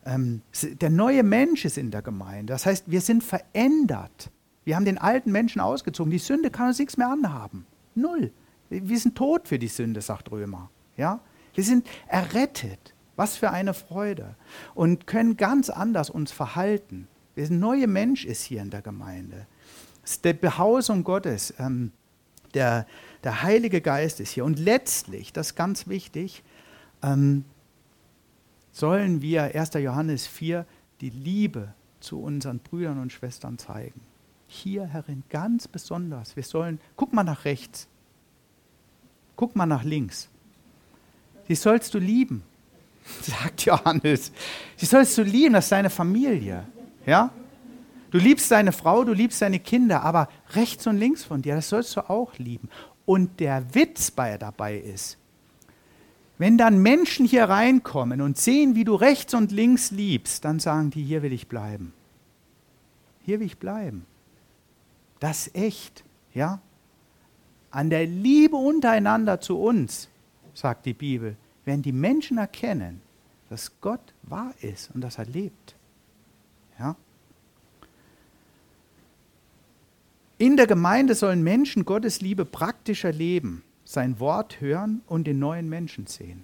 Ähm, 0.05 0.41
der 0.63 0.89
neue 0.89 1.23
Mensch 1.23 1.65
ist 1.65 1.77
in 1.77 1.91
der 1.91 2.01
Gemeinde. 2.01 2.53
Das 2.53 2.65
heißt, 2.65 2.85
wir 2.87 3.01
sind 3.01 3.23
verändert. 3.23 4.31
Wir 4.65 4.75
haben 4.75 4.85
den 4.85 4.97
alten 4.97 5.31
Menschen 5.31 5.61
ausgezogen. 5.61 6.11
Die 6.11 6.19
Sünde 6.19 6.49
kann 6.49 6.67
uns 6.67 6.79
nichts 6.79 6.97
mehr 6.97 7.09
anhaben. 7.09 7.65
Null. 7.95 8.31
Wir 8.69 8.99
sind 8.99 9.15
tot 9.15 9.47
für 9.47 9.59
die 9.59 9.67
Sünde, 9.67 10.01
sagt 10.01 10.31
Römer. 10.31 10.69
Ja? 10.97 11.19
Wir 11.53 11.63
sind 11.63 11.87
errettet. 12.07 12.93
Was 13.15 13.37
für 13.37 13.51
eine 13.51 13.73
Freude. 13.73 14.35
Und 14.73 15.05
können 15.05 15.37
ganz 15.37 15.69
anders 15.69 16.09
uns 16.09 16.31
verhalten. 16.31 17.07
Der 17.35 17.49
neue 17.49 17.87
Mensch 17.87 18.25
ist 18.25 18.43
hier 18.43 18.61
in 18.61 18.71
der 18.71 18.81
Gemeinde. 18.81 19.45
Es 20.03 20.13
ist 20.13 20.25
die 20.25 20.33
Behausung 20.33 21.03
Gottes. 21.03 21.53
Ähm, 21.59 21.91
der, 22.53 22.87
der 23.23 23.43
Heilige 23.43 23.81
Geist 23.81 24.19
ist 24.19 24.31
hier. 24.31 24.45
Und 24.45 24.59
letztlich, 24.59 25.33
das 25.33 25.47
ist 25.47 25.55
ganz 25.55 25.87
wichtig, 25.87 26.43
ähm, 27.03 27.45
sollen 28.73 29.21
wir, 29.21 29.43
1. 29.55 29.75
Johannes 29.75 30.27
4, 30.27 30.65
die 30.99 31.11
Liebe 31.11 31.73
zu 32.01 32.19
unseren 32.21 32.59
Brüdern 32.59 32.99
und 32.99 33.13
Schwestern 33.13 33.57
zeigen. 33.57 34.01
Hier, 34.47 34.85
Herrin, 34.85 35.23
ganz 35.29 35.67
besonders. 35.67 36.35
Wir 36.35 36.43
sollen, 36.43 36.79
guck 36.97 37.13
mal 37.13 37.23
nach 37.23 37.45
rechts, 37.45 37.87
guck 39.35 39.55
mal 39.55 39.65
nach 39.65 39.83
links. 39.83 40.27
Die 41.47 41.55
sollst 41.55 41.93
du 41.93 41.99
lieben, 41.99 42.43
sagt 43.21 43.63
Johannes. 43.65 44.31
Sie 44.75 44.85
sollst 44.85 45.17
du 45.17 45.23
lieben, 45.23 45.53
das 45.53 45.65
ist 45.65 45.71
deine 45.71 45.89
Familie. 45.89 46.65
Ja? 47.05 47.31
Du 48.11 48.17
liebst 48.17 48.51
deine 48.51 48.71
Frau, 48.71 49.03
du 49.03 49.13
liebst 49.13 49.41
deine 49.41 49.59
Kinder, 49.59 50.03
aber 50.03 50.29
rechts 50.51 50.85
und 50.87 50.97
links 50.97 51.23
von 51.23 51.41
dir, 51.41 51.55
das 51.55 51.69
sollst 51.69 51.95
du 51.95 52.09
auch 52.09 52.37
lieben. 52.37 52.69
Und 53.05 53.39
der 53.39 53.73
Witz 53.73 54.11
bei 54.11 54.37
dabei 54.37 54.77
ist, 54.77 55.17
wenn 56.37 56.57
dann 56.57 56.81
Menschen 56.81 57.25
hier 57.25 57.45
reinkommen 57.45 58.21
und 58.21 58.37
sehen, 58.37 58.75
wie 58.75 58.83
du 58.83 58.95
rechts 58.95 59.33
und 59.33 59.51
links 59.51 59.91
liebst, 59.91 60.43
dann 60.45 60.59
sagen 60.59 60.89
die, 60.89 61.03
hier 61.03 61.21
will 61.21 61.33
ich 61.33 61.47
bleiben. 61.47 61.93
Hier 63.21 63.39
will 63.39 63.47
ich 63.47 63.57
bleiben. 63.57 64.05
Das 65.19 65.47
ist 65.47 65.55
echt, 65.55 66.03
ja? 66.33 66.59
An 67.71 67.89
der 67.89 68.05
Liebe 68.05 68.55
untereinander 68.55 69.39
zu 69.39 69.59
uns, 69.59 70.09
sagt 70.53 70.85
die 70.85 70.93
Bibel, 70.93 71.35
werden 71.65 71.81
die 71.81 71.91
Menschen 71.91 72.37
erkennen, 72.37 73.01
dass 73.49 73.71
Gott 73.81 74.13
wahr 74.23 74.53
ist 74.61 74.91
und 74.93 75.01
dass 75.01 75.17
er 75.17 75.25
lebt. 75.25 75.75
Ja? 76.77 76.95
In 80.37 80.57
der 80.57 80.67
Gemeinde 80.67 81.15
sollen 81.15 81.41
Menschen 81.41 81.85
Gottes 81.85 82.19
Liebe 82.19 82.45
praktischer 82.45 83.11
leben. 83.11 83.63
Sein 83.93 84.19
Wort 84.19 84.59
hören 84.59 85.01
und 85.07 85.25
den 85.25 85.39
neuen 85.39 85.69
Menschen 85.69 86.07
sehen. 86.07 86.43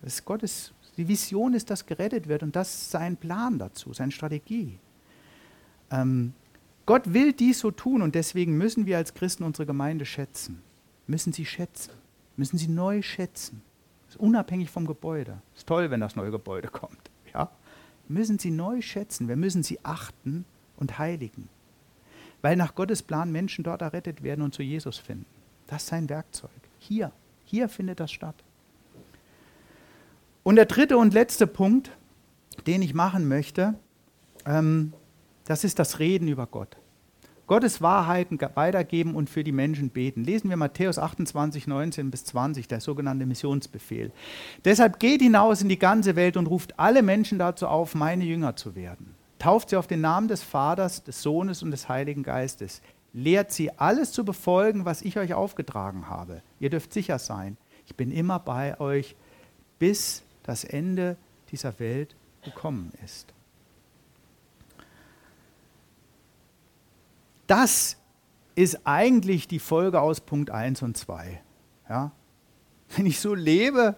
Das 0.00 0.14
ist 0.14 0.24
Gottes, 0.24 0.72
die 0.96 1.08
Vision 1.08 1.54
ist, 1.54 1.70
dass 1.70 1.86
gerettet 1.86 2.28
wird 2.28 2.44
und 2.44 2.54
das 2.54 2.72
ist 2.72 2.90
sein 2.92 3.16
Plan 3.16 3.58
dazu, 3.58 3.92
seine 3.92 4.12
Strategie. 4.12 4.78
Ähm, 5.90 6.34
Gott 6.86 7.12
will 7.12 7.32
dies 7.32 7.58
so 7.58 7.70
tun 7.70 8.00
und 8.00 8.14
deswegen 8.14 8.56
müssen 8.56 8.86
wir 8.86 8.96
als 8.96 9.12
Christen 9.12 9.42
unsere 9.42 9.66
Gemeinde 9.66 10.06
schätzen. 10.06 10.62
Müssen 11.08 11.32
sie 11.32 11.44
schätzen, 11.44 11.92
müssen 12.36 12.56
sie 12.56 12.68
neu 12.68 13.02
schätzen. 13.02 13.62
Das 14.06 14.14
ist 14.14 14.20
unabhängig 14.20 14.70
vom 14.70 14.86
Gebäude. 14.86 15.42
Ist 15.56 15.66
toll, 15.66 15.90
wenn 15.90 16.00
das 16.00 16.16
neue 16.16 16.30
Gebäude 16.30 16.68
kommt. 16.68 17.10
Ja? 17.34 17.50
Müssen 18.06 18.38
sie 18.38 18.50
neu 18.50 18.80
schätzen. 18.80 19.28
Wir 19.28 19.36
müssen 19.36 19.62
sie 19.62 19.84
achten 19.84 20.44
und 20.76 20.98
heiligen. 20.98 21.48
Weil 22.42 22.56
nach 22.56 22.74
Gottes 22.74 23.02
Plan 23.02 23.32
Menschen 23.32 23.64
dort 23.64 23.82
errettet 23.82 24.22
werden 24.22 24.42
und 24.42 24.54
zu 24.54 24.62
Jesus 24.62 24.98
finden. 24.98 25.26
Das 25.66 25.82
ist 25.82 25.88
sein 25.88 26.08
Werkzeug. 26.08 26.50
Hier, 26.78 27.12
hier 27.44 27.68
findet 27.68 28.00
das 28.00 28.12
statt. 28.12 28.36
Und 30.42 30.56
der 30.56 30.66
dritte 30.66 30.96
und 30.96 31.12
letzte 31.12 31.46
Punkt, 31.46 31.90
den 32.66 32.80
ich 32.80 32.94
machen 32.94 33.28
möchte, 33.28 33.74
ähm, 34.46 34.92
das 35.44 35.64
ist 35.64 35.78
das 35.78 35.98
Reden 35.98 36.28
über 36.28 36.46
Gott. 36.46 36.76
Gottes 37.46 37.80
Wahrheiten 37.80 38.38
weitergeben 38.54 39.14
und 39.14 39.30
für 39.30 39.42
die 39.42 39.52
Menschen 39.52 39.88
beten. 39.88 40.22
Lesen 40.22 40.50
wir 40.50 40.56
Matthäus 40.56 40.98
28, 40.98 41.66
19 41.66 42.10
bis 42.10 42.24
20, 42.26 42.68
der 42.68 42.80
sogenannte 42.80 43.26
Missionsbefehl. 43.26 44.12
Deshalb 44.64 45.00
geht 45.00 45.22
hinaus 45.22 45.62
in 45.62 45.70
die 45.70 45.78
ganze 45.78 46.14
Welt 46.14 46.36
und 46.36 46.46
ruft 46.46 46.78
alle 46.78 47.02
Menschen 47.02 47.38
dazu 47.38 47.66
auf, 47.66 47.94
meine 47.94 48.24
Jünger 48.24 48.54
zu 48.54 48.74
werden. 48.76 49.14
Tauft 49.38 49.70
sie 49.70 49.76
auf 49.76 49.86
den 49.86 50.00
Namen 50.00 50.28
des 50.28 50.42
Vaters, 50.42 51.04
des 51.04 51.22
Sohnes 51.22 51.62
und 51.62 51.70
des 51.70 51.88
Heiligen 51.88 52.22
Geistes. 52.22 52.82
Lehrt 53.12 53.52
sie 53.52 53.70
alles 53.78 54.12
zu 54.12 54.24
befolgen, 54.24 54.84
was 54.84 55.02
ich 55.02 55.18
euch 55.18 55.34
aufgetragen 55.34 56.08
habe. 56.08 56.42
Ihr 56.60 56.70
dürft 56.70 56.92
sicher 56.92 57.18
sein, 57.18 57.56
ich 57.86 57.94
bin 57.96 58.10
immer 58.10 58.38
bei 58.38 58.78
euch, 58.80 59.16
bis 59.78 60.22
das 60.42 60.64
Ende 60.64 61.16
dieser 61.50 61.78
Welt 61.78 62.16
gekommen 62.42 62.92
ist. 63.04 63.32
Das 67.46 67.96
ist 68.54 68.80
eigentlich 68.84 69.48
die 69.48 69.58
Folge 69.58 70.00
aus 70.00 70.20
Punkt 70.20 70.50
1 70.50 70.82
und 70.82 70.96
2. 70.96 71.40
Ja? 71.88 72.12
Wenn 72.94 73.06
ich 73.06 73.20
so 73.20 73.34
lebe, 73.34 73.96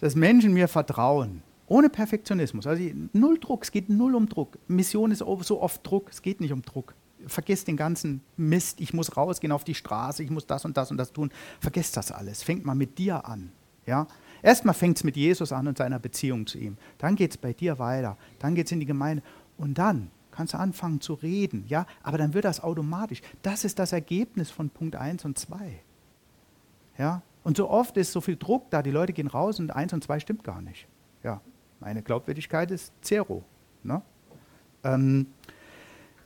dass 0.00 0.14
Menschen 0.14 0.54
mir 0.54 0.68
vertrauen, 0.68 1.42
ohne 1.66 1.88
Perfektionismus, 1.88 2.66
also 2.66 2.82
null 3.12 3.38
Druck, 3.38 3.64
es 3.64 3.72
geht 3.72 3.88
null 3.88 4.14
um 4.14 4.28
Druck. 4.28 4.58
Mission 4.68 5.10
ist 5.10 5.18
so 5.18 5.60
oft 5.60 5.86
Druck, 5.86 6.10
es 6.10 6.22
geht 6.22 6.40
nicht 6.40 6.52
um 6.52 6.62
Druck. 6.62 6.94
Vergesst 7.26 7.66
den 7.66 7.76
ganzen 7.76 8.20
Mist, 8.36 8.80
ich 8.80 8.94
muss 8.94 9.16
rausgehen 9.16 9.52
auf 9.52 9.64
die 9.64 9.74
Straße, 9.74 10.22
ich 10.22 10.30
muss 10.30 10.46
das 10.46 10.64
und 10.64 10.76
das 10.76 10.90
und 10.90 10.96
das 10.96 11.12
tun. 11.12 11.30
Vergesst 11.60 11.96
das 11.96 12.12
alles, 12.12 12.42
fängt 12.42 12.64
mal 12.64 12.74
mit 12.74 12.98
dir 12.98 13.26
an. 13.26 13.50
Ja? 13.84 14.06
Erstmal 14.42 14.74
fängt 14.74 14.98
es 14.98 15.04
mit 15.04 15.16
Jesus 15.16 15.50
an 15.50 15.66
und 15.66 15.78
seiner 15.78 15.98
Beziehung 15.98 16.46
zu 16.46 16.58
ihm. 16.58 16.76
Dann 16.98 17.16
geht 17.16 17.32
es 17.32 17.36
bei 17.36 17.52
dir 17.52 17.78
weiter, 17.78 18.16
dann 18.38 18.54
geht 18.54 18.66
es 18.66 18.72
in 18.72 18.80
die 18.80 18.86
Gemeinde 18.86 19.22
und 19.58 19.76
dann 19.78 20.10
kannst 20.30 20.52
du 20.52 20.58
anfangen 20.58 21.00
zu 21.00 21.14
reden, 21.14 21.64
ja, 21.66 21.86
aber 22.02 22.18
dann 22.18 22.34
wird 22.34 22.44
das 22.44 22.62
automatisch. 22.62 23.22
Das 23.42 23.64
ist 23.64 23.78
das 23.78 23.92
Ergebnis 23.92 24.50
von 24.50 24.68
Punkt 24.68 24.94
1 24.94 25.24
und 25.24 25.38
2. 25.38 25.80
Ja, 26.98 27.22
und 27.42 27.56
so 27.56 27.70
oft 27.70 27.96
ist 27.96 28.12
so 28.12 28.20
viel 28.20 28.36
Druck 28.36 28.70
da, 28.70 28.82
die 28.82 28.90
Leute 28.90 29.14
gehen 29.14 29.28
raus 29.28 29.58
und 29.58 29.70
1 29.70 29.94
und 29.94 30.04
2 30.04 30.20
stimmt 30.20 30.44
gar 30.44 30.60
nicht. 30.60 30.86
Ja, 31.22 31.40
meine 31.80 32.02
Glaubwürdigkeit 32.02 32.70
ist 32.70 32.92
zero. 33.02 33.44
Ne? 33.82 34.02
Ähm, 34.84 35.26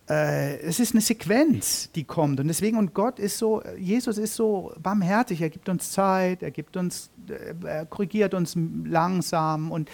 äh, 0.08 0.58
es 0.60 0.80
ist 0.80 0.92
eine 0.92 1.00
Sequenz, 1.00 1.90
die 1.92 2.04
kommt. 2.04 2.40
Und 2.40 2.48
deswegen, 2.48 2.76
und 2.76 2.94
Gott 2.94 3.18
ist 3.18 3.38
so, 3.38 3.62
Jesus 3.78 4.18
ist 4.18 4.34
so 4.34 4.72
barmherzig, 4.82 5.40
er 5.40 5.50
gibt 5.50 5.68
uns 5.68 5.92
Zeit, 5.92 6.42
er 6.42 6.50
gibt 6.50 6.76
uns, 6.76 7.10
äh, 7.28 7.54
er 7.64 7.86
korrigiert 7.86 8.34
uns 8.34 8.56
langsam 8.84 9.70
und 9.70 9.88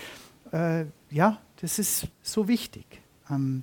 äh, 0.52 0.86
ja, 1.10 1.38
das 1.60 1.78
ist 1.78 2.08
so 2.22 2.48
wichtig. 2.48 2.86
Ähm, 3.30 3.62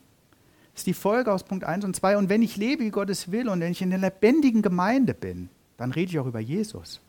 das 0.73 0.81
ist 0.81 0.87
die 0.87 0.93
Folge 0.93 1.31
aus 1.31 1.43
Punkt 1.43 1.63
1 1.63 1.85
und 1.85 1.95
2. 1.95 2.17
Und 2.17 2.29
wenn 2.29 2.41
ich 2.41 2.57
lebe, 2.57 2.83
wie 2.83 2.89
Gott 2.89 3.09
es 3.09 3.31
will 3.31 3.49
und 3.49 3.59
wenn 3.59 3.71
ich 3.71 3.81
in 3.81 3.89
der 3.89 3.99
lebendigen 3.99 4.61
Gemeinde 4.61 5.13
bin, 5.13 5.49
dann 5.77 5.91
rede 5.91 6.11
ich 6.11 6.19
auch 6.19 6.25
über 6.25 6.39
Jesus. 6.39 6.99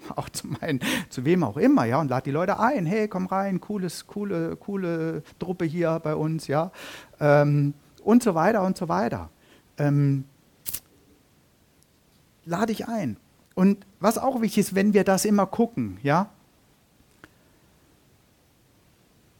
Auch 0.16 0.28
zu, 0.28 0.46
meinen, 0.46 0.80
zu 1.08 1.24
wem 1.24 1.42
auch 1.42 1.56
immer, 1.56 1.84
ja, 1.84 2.00
und 2.00 2.08
lade 2.08 2.24
die 2.24 2.30
Leute 2.30 2.58
ein. 2.60 2.86
Hey, 2.86 3.08
komm 3.08 3.26
rein, 3.26 3.60
cooles, 3.60 4.06
coole, 4.06 4.56
coole 4.56 5.22
Truppe 5.38 5.64
hier 5.64 5.98
bei 6.00 6.14
uns, 6.14 6.46
ja. 6.46 6.70
Ähm, 7.20 7.74
und 8.04 8.22
so 8.22 8.34
weiter 8.34 8.62
und 8.62 8.76
so 8.76 8.88
weiter. 8.88 9.30
Ähm, 9.76 10.24
lade 12.44 12.72
ich 12.72 12.88
ein. 12.88 13.16
Und 13.54 13.84
was 14.00 14.18
auch 14.18 14.40
wichtig 14.40 14.58
ist, 14.58 14.74
wenn 14.74 14.94
wir 14.94 15.04
das 15.04 15.24
immer 15.24 15.46
gucken, 15.46 15.98
ja, 16.02 16.30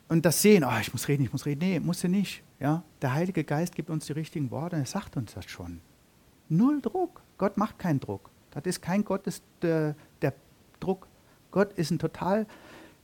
und 0.09 0.25
das 0.25 0.40
sehen, 0.40 0.64
oh, 0.64 0.81
ich 0.81 0.92
muss 0.92 1.07
reden, 1.09 1.25
ich 1.25 1.33
muss 1.33 1.47
reden. 1.47 1.61
Nee, 1.61 1.81
musst 1.81 2.03
du 2.03 2.09
nicht. 2.09 2.42
Ja? 2.59 2.83
Der 3.03 3.12
Heilige 3.12 3.44
Geist 3.44 3.75
gibt 3.75 3.90
uns 3.90 4.07
die 4.07 4.12
richtigen 4.12 4.51
Worte 4.51 4.77
er 4.77 4.87
sagt 4.87 5.16
uns 5.16 5.35
das 5.35 5.44
schon. 5.47 5.81
Null 6.49 6.81
Druck. 6.81 7.23
Gott 7.37 7.57
macht 7.57 7.79
keinen 7.79 8.01
Druck. 8.01 8.31
Das 8.51 8.64
ist 8.64 8.81
kein 8.81 9.05
Gott, 9.05 9.27
ist 9.27 9.44
der, 9.61 9.90
der 9.90 9.94
Druck. 10.81 11.07
Gott 11.51 11.73
ist 11.75 11.91
ein 11.91 11.99
total 11.99 12.47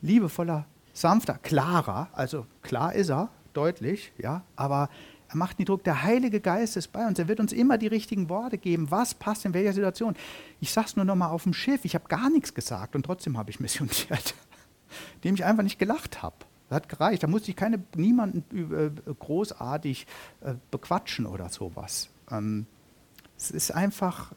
liebevoller, 0.02 0.66
sanfter, 0.92 1.38
klarer, 1.42 2.08
also 2.12 2.46
klar 2.62 2.94
ist 2.94 3.10
er, 3.10 3.30
deutlich, 3.52 4.12
ja, 4.18 4.42
aber 4.56 4.90
er 5.28 5.36
macht 5.36 5.58
nie 5.58 5.64
Druck. 5.64 5.82
Der 5.84 6.02
Heilige 6.02 6.40
Geist 6.40 6.76
ist 6.76 6.92
bei 6.92 7.06
uns. 7.06 7.18
Er 7.18 7.28
wird 7.28 7.40
uns 7.40 7.52
immer 7.52 7.78
die 7.78 7.86
richtigen 7.86 8.28
Worte 8.28 8.58
geben. 8.58 8.90
Was 8.90 9.14
passt 9.14 9.44
in 9.44 9.54
welcher 9.54 9.72
Situation? 9.72 10.14
Ich 10.60 10.72
sage 10.72 10.86
es 10.88 10.96
nur 10.96 11.04
noch 11.04 11.16
mal 11.16 11.28
auf 11.28 11.44
dem 11.44 11.54
Schiff. 11.54 11.84
Ich 11.84 11.94
habe 11.94 12.06
gar 12.08 12.30
nichts 12.30 12.54
gesagt 12.54 12.94
und 12.94 13.04
trotzdem 13.04 13.36
habe 13.36 13.50
ich 13.50 13.58
missioniert, 13.58 14.34
indem 15.16 15.34
ich 15.34 15.44
einfach 15.44 15.62
nicht 15.62 15.78
gelacht 15.78 16.22
habe. 16.22 16.36
Das 16.68 16.76
hat 16.76 16.88
gereicht. 16.88 17.22
Da 17.22 17.26
musste 17.26 17.50
ich 17.50 17.56
keine, 17.56 17.82
niemanden 17.96 18.44
äh, 18.72 19.12
großartig 19.18 20.06
äh, 20.42 20.54
bequatschen 20.70 21.26
oder 21.26 21.48
sowas. 21.48 22.10
Ähm, 22.30 22.66
es 23.36 23.50
ist 23.50 23.70
einfach 23.72 24.32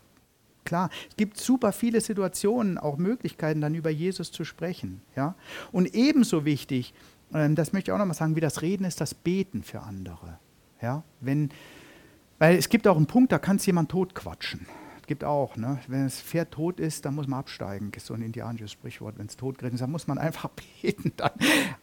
klar. 0.68 0.90
Es 1.10 1.16
gibt 1.16 1.38
super 1.38 1.72
viele 1.72 2.02
Situationen, 2.02 2.78
auch 2.78 2.98
Möglichkeiten, 2.98 3.62
dann 3.62 3.74
über 3.74 3.90
Jesus 3.90 4.32
zu 4.32 4.44
sprechen. 4.44 5.02
Ja? 5.16 5.34
Und 5.72 5.96
ebenso 5.96 6.46
wichtig, 6.46 6.94
ähm, 7.34 7.56
das 7.56 7.74
möchte 7.74 7.90
ich 7.90 7.94
auch 7.94 7.98
nochmal 7.98 8.16
sagen, 8.16 8.36
wie 8.36 8.42
das 8.42 8.62
Reden 8.62 8.84
ist, 8.84 9.02
das 9.02 9.16
Beten 9.16 9.64
für 9.64 9.82
andere. 9.82 10.38
Ja? 10.82 11.04
Wenn, 11.22 11.50
weil 12.38 12.58
es 12.58 12.70
gibt 12.70 12.88
auch 12.88 12.98
einen 12.98 13.08
Punkt, 13.08 13.32
da 13.32 13.40
kann 13.40 13.56
es 13.56 13.66
jemand 13.66 13.90
totquatschen 13.90 14.68
gibt 15.08 15.24
auch, 15.24 15.56
ne? 15.56 15.80
wenn 15.88 16.04
das 16.04 16.20
Pferd 16.20 16.52
tot 16.52 16.80
ist, 16.80 17.06
dann 17.06 17.16
muss 17.16 17.28
man 17.28 17.40
absteigen. 17.40 17.92
Ist 17.96 18.06
so 18.06 18.14
ein 18.14 18.22
indianisches 18.22 18.74
Sprichwort. 18.74 19.18
Wenn 19.18 19.28
es 19.28 19.38
tot 19.38 19.62
ist, 19.62 19.82
dann 19.82 19.90
muss 19.90 20.06
man 20.06 20.18
einfach 20.18 20.50
beten, 20.82 21.14
dann 21.16 21.32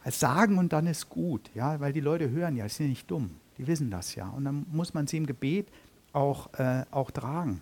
sagen 0.05 0.57
und 0.57 0.71
dann 0.71 0.87
ist 0.87 1.09
gut. 1.09 1.49
Ja? 1.53 1.79
Weil 1.79 1.91
die 1.91 1.99
Leute 2.01 2.29
hören 2.29 2.55
ja, 2.55 2.69
sie 2.69 2.75
sind 2.75 2.89
nicht 2.89 3.09
dumm. 3.09 3.31
Die 3.57 3.67
wissen 3.67 3.89
das 3.89 4.15
ja. 4.15 4.29
Und 4.29 4.45
dann 4.45 4.65
muss 4.71 4.93
man 4.93 5.07
sie 5.07 5.17
im 5.17 5.25
Gebet 5.25 5.67
auch, 6.13 6.53
äh, 6.53 6.85
auch 6.91 7.11
tragen. 7.11 7.61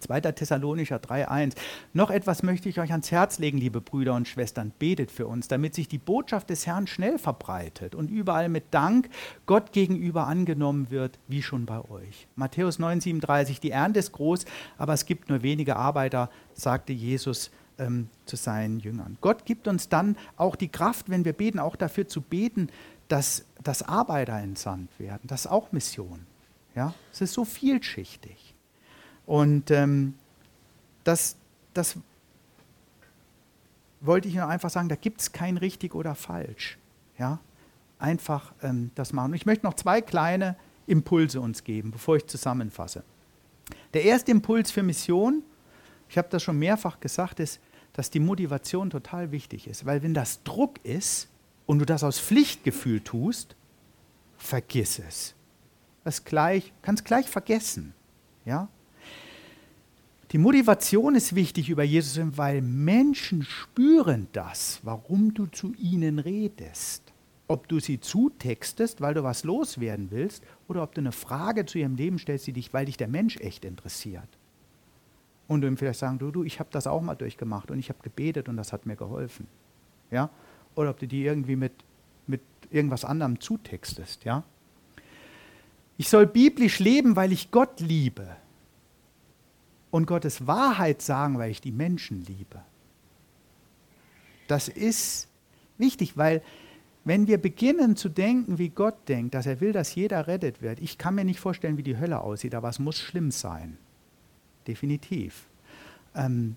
2. 0.00 0.20
Thessalonicher 0.20 0.96
3.1. 0.96 1.54
Noch 1.92 2.10
etwas 2.10 2.42
möchte 2.42 2.68
ich 2.68 2.80
euch 2.80 2.90
ans 2.90 3.10
Herz 3.10 3.38
legen, 3.38 3.58
liebe 3.58 3.80
Brüder 3.80 4.14
und 4.14 4.28
Schwestern. 4.28 4.72
Betet 4.78 5.10
für 5.10 5.26
uns, 5.26 5.48
damit 5.48 5.74
sich 5.74 5.88
die 5.88 5.98
Botschaft 5.98 6.50
des 6.50 6.66
Herrn 6.66 6.86
schnell 6.86 7.18
verbreitet 7.18 7.94
und 7.94 8.10
überall 8.10 8.48
mit 8.48 8.64
Dank 8.72 9.08
Gott 9.46 9.72
gegenüber 9.72 10.26
angenommen 10.26 10.90
wird, 10.90 11.18
wie 11.28 11.42
schon 11.42 11.66
bei 11.66 11.80
euch. 11.90 12.26
Matthäus 12.36 12.80
9.37. 12.80 13.60
Die 13.60 13.70
Ernte 13.70 14.00
ist 14.00 14.12
groß, 14.12 14.44
aber 14.78 14.94
es 14.94 15.06
gibt 15.06 15.28
nur 15.28 15.42
wenige 15.42 15.76
Arbeiter, 15.76 16.30
sagte 16.54 16.92
Jesus 16.92 17.50
ähm, 17.78 18.08
zu 18.26 18.36
seinen 18.36 18.78
Jüngern. 18.78 19.16
Gott 19.20 19.44
gibt 19.44 19.66
uns 19.66 19.88
dann 19.88 20.16
auch 20.36 20.56
die 20.56 20.68
Kraft, 20.68 21.10
wenn 21.10 21.24
wir 21.24 21.32
beten, 21.32 21.58
auch 21.58 21.76
dafür 21.76 22.06
zu 22.06 22.20
beten, 22.20 22.68
dass, 23.08 23.44
dass 23.62 23.82
Arbeiter 23.82 24.38
entsandt 24.38 24.98
werden. 24.98 25.22
Das 25.24 25.46
ist 25.46 25.50
auch 25.50 25.72
Mission. 25.72 26.26
Ja? 26.74 26.94
Es 27.12 27.20
ist 27.20 27.32
so 27.32 27.44
vielschichtig. 27.44 28.54
Und 29.30 29.70
ähm, 29.70 30.14
das, 31.04 31.36
das 31.72 31.96
wollte 34.00 34.26
ich 34.26 34.34
nur 34.34 34.48
einfach 34.48 34.70
sagen, 34.70 34.88
da 34.88 34.96
gibt 34.96 35.20
es 35.20 35.30
kein 35.30 35.56
richtig 35.56 35.94
oder 35.94 36.16
falsch. 36.16 36.78
Ja? 37.16 37.38
Einfach 38.00 38.52
ähm, 38.60 38.90
das 38.96 39.12
machen. 39.12 39.30
Und 39.30 39.36
ich 39.36 39.46
möchte 39.46 39.64
noch 39.64 39.74
zwei 39.74 40.00
kleine 40.00 40.56
Impulse 40.88 41.40
uns 41.40 41.62
geben, 41.62 41.92
bevor 41.92 42.16
ich 42.16 42.26
zusammenfasse. 42.26 43.04
Der 43.94 44.02
erste 44.02 44.32
Impuls 44.32 44.72
für 44.72 44.82
Mission, 44.82 45.44
ich 46.08 46.18
habe 46.18 46.26
das 46.28 46.42
schon 46.42 46.58
mehrfach 46.58 46.98
gesagt, 46.98 47.38
ist, 47.38 47.60
dass 47.92 48.10
die 48.10 48.18
Motivation 48.18 48.90
total 48.90 49.30
wichtig 49.30 49.68
ist. 49.68 49.86
Weil 49.86 50.02
wenn 50.02 50.12
das 50.12 50.42
Druck 50.42 50.84
ist 50.84 51.28
und 51.66 51.78
du 51.78 51.84
das 51.84 52.02
aus 52.02 52.18
Pflichtgefühl 52.18 53.00
tust, 53.00 53.54
vergiss 54.38 54.98
es. 54.98 55.36
Das 56.02 56.24
gleich, 56.24 56.72
kannst 56.82 57.04
gleich 57.04 57.28
vergessen. 57.28 57.94
Ja? 58.44 58.66
Die 60.32 60.38
Motivation 60.38 61.16
ist 61.16 61.34
wichtig 61.34 61.70
über 61.70 61.82
Jesus, 61.82 62.20
weil 62.36 62.62
Menschen 62.62 63.42
spüren 63.42 64.28
das, 64.32 64.78
warum 64.84 65.34
du 65.34 65.46
zu 65.46 65.74
ihnen 65.74 66.20
redest. 66.20 67.02
Ob 67.48 67.66
du 67.66 67.80
sie 67.80 67.98
zutextest, 67.98 69.00
weil 69.00 69.14
du 69.14 69.24
was 69.24 69.42
loswerden 69.42 70.12
willst, 70.12 70.44
oder 70.68 70.84
ob 70.84 70.94
du 70.94 71.00
eine 71.00 71.10
Frage 71.10 71.66
zu 71.66 71.78
ihrem 71.78 71.96
Leben 71.96 72.20
stellst, 72.20 72.46
die 72.46 72.52
dich, 72.52 72.72
weil 72.72 72.86
dich 72.86 72.96
der 72.96 73.08
Mensch 73.08 73.38
echt 73.38 73.64
interessiert. 73.64 74.28
Und 75.48 75.62
du 75.62 75.66
ihm 75.66 75.76
vielleicht 75.76 75.98
sagen, 75.98 76.20
du, 76.20 76.30
du, 76.30 76.44
ich 76.44 76.60
habe 76.60 76.70
das 76.70 76.86
auch 76.86 77.02
mal 77.02 77.16
durchgemacht 77.16 77.72
und 77.72 77.80
ich 77.80 77.88
habe 77.88 77.98
gebetet 78.02 78.48
und 78.48 78.56
das 78.56 78.72
hat 78.72 78.86
mir 78.86 78.94
geholfen. 78.94 79.48
Ja? 80.12 80.30
Oder 80.76 80.90
ob 80.90 81.00
du 81.00 81.08
die 81.08 81.24
irgendwie 81.24 81.56
mit, 81.56 81.72
mit 82.28 82.42
irgendwas 82.70 83.04
anderem 83.04 83.40
zutextest. 83.40 84.24
Ja? 84.24 84.44
Ich 85.96 86.08
soll 86.08 86.28
biblisch 86.28 86.78
leben, 86.78 87.16
weil 87.16 87.32
ich 87.32 87.50
Gott 87.50 87.80
liebe. 87.80 88.28
Und 89.90 90.06
Gottes 90.06 90.46
Wahrheit 90.46 91.02
sagen, 91.02 91.38
weil 91.38 91.50
ich 91.50 91.60
die 91.60 91.72
Menschen 91.72 92.24
liebe. 92.24 92.62
Das 94.46 94.68
ist 94.68 95.28
wichtig, 95.78 96.16
weil 96.16 96.42
wenn 97.04 97.26
wir 97.26 97.38
beginnen 97.38 97.96
zu 97.96 98.08
denken, 98.08 98.58
wie 98.58 98.68
Gott 98.68 99.08
denkt, 99.08 99.34
dass 99.34 99.46
er 99.46 99.60
will, 99.60 99.72
dass 99.72 99.94
jeder 99.94 100.26
rettet 100.26 100.60
wird, 100.60 100.80
ich 100.80 100.98
kann 100.98 101.14
mir 101.14 101.24
nicht 101.24 101.40
vorstellen, 101.40 101.76
wie 101.76 101.82
die 101.82 101.98
Hölle 101.98 102.20
aussieht, 102.20 102.54
aber 102.54 102.68
es 102.68 102.78
muss 102.78 102.98
schlimm 102.98 103.30
sein. 103.30 103.78
Definitiv. 104.66 105.46
Ähm, 106.14 106.56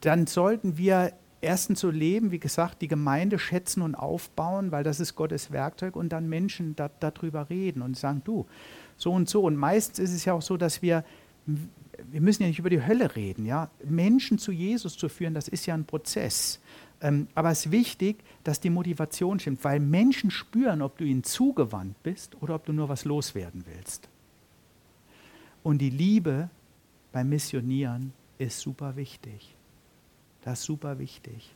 dann 0.00 0.26
sollten 0.26 0.76
wir 0.76 1.12
erstens 1.40 1.80
so 1.80 1.90
leben, 1.90 2.30
wie 2.30 2.38
gesagt, 2.38 2.82
die 2.82 2.88
Gemeinde 2.88 3.38
schätzen 3.38 3.82
und 3.82 3.94
aufbauen, 3.94 4.72
weil 4.72 4.84
das 4.84 5.00
ist 5.00 5.14
Gottes 5.14 5.52
Werkzeug 5.52 5.96
und 5.96 6.10
dann 6.10 6.28
Menschen 6.28 6.76
da, 6.76 6.90
darüber 7.00 7.48
reden 7.48 7.82
und 7.82 7.96
sagen, 7.96 8.22
du, 8.24 8.46
so 8.96 9.12
und 9.12 9.28
so. 9.28 9.42
Und 9.42 9.56
meistens 9.56 9.98
ist 9.98 10.12
es 10.12 10.24
ja 10.24 10.34
auch 10.34 10.42
so, 10.42 10.56
dass 10.56 10.82
wir, 10.82 11.04
wir 12.10 12.20
müssen 12.20 12.42
ja 12.42 12.48
nicht 12.48 12.58
über 12.58 12.70
die 12.70 12.84
Hölle 12.84 13.16
reden, 13.16 13.46
ja. 13.46 13.70
Menschen 13.84 14.38
zu 14.38 14.52
Jesus 14.52 14.96
zu 14.96 15.08
führen, 15.08 15.34
das 15.34 15.48
ist 15.48 15.66
ja 15.66 15.74
ein 15.74 15.84
Prozess. 15.84 16.60
Ähm, 17.00 17.28
aber 17.34 17.50
es 17.50 17.66
ist 17.66 17.72
wichtig, 17.72 18.22
dass 18.44 18.60
die 18.60 18.70
Motivation 18.70 19.38
stimmt, 19.38 19.62
weil 19.64 19.80
Menschen 19.80 20.30
spüren, 20.30 20.82
ob 20.82 20.98
du 20.98 21.04
ihnen 21.04 21.24
zugewandt 21.24 22.02
bist 22.02 22.40
oder 22.42 22.54
ob 22.54 22.66
du 22.66 22.72
nur 22.72 22.88
was 22.88 23.04
loswerden 23.04 23.64
willst. 23.66 24.08
Und 25.62 25.78
die 25.78 25.90
Liebe 25.90 26.50
beim 27.12 27.28
Missionieren 27.28 28.12
ist 28.38 28.60
super 28.60 28.96
wichtig. 28.96 29.54
Das 30.42 30.60
ist 30.60 30.66
super 30.66 30.98
wichtig. 30.98 31.54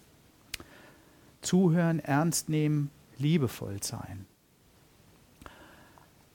Zuhören, 1.41 1.99
ernst 2.01 2.49
nehmen, 2.49 2.91
liebevoll 3.19 3.83
sein. 3.83 4.27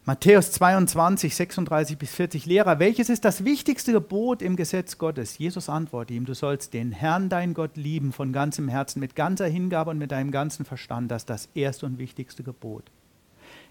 Matthäus 0.07 0.53
22, 0.53 1.35
36 1.35 1.97
bis 1.97 2.15
40 2.15 2.45
Lehrer, 2.45 2.79
welches 2.79 3.09
ist 3.09 3.25
das 3.25 3.43
wichtigste 3.43 3.91
Gebot 3.91 4.41
im 4.41 4.55
Gesetz 4.55 4.97
Gottes? 4.97 5.37
Jesus 5.37 5.67
antwortet 5.67 6.15
ihm, 6.15 6.23
du 6.23 6.33
sollst 6.33 6.73
den 6.73 6.93
Herrn, 6.93 7.27
dein 7.27 7.53
Gott, 7.53 7.75
lieben 7.75 8.13
von 8.13 8.31
ganzem 8.31 8.69
Herzen, 8.69 9.01
mit 9.01 9.17
ganzer 9.17 9.47
Hingabe 9.47 9.91
und 9.91 9.97
mit 9.97 10.13
deinem 10.13 10.31
ganzen 10.31 10.63
Verstand. 10.63 11.11
Das 11.11 11.23
ist 11.23 11.29
das 11.29 11.49
erste 11.55 11.87
und 11.87 11.97
wichtigste 11.97 12.41
Gebot. 12.41 12.89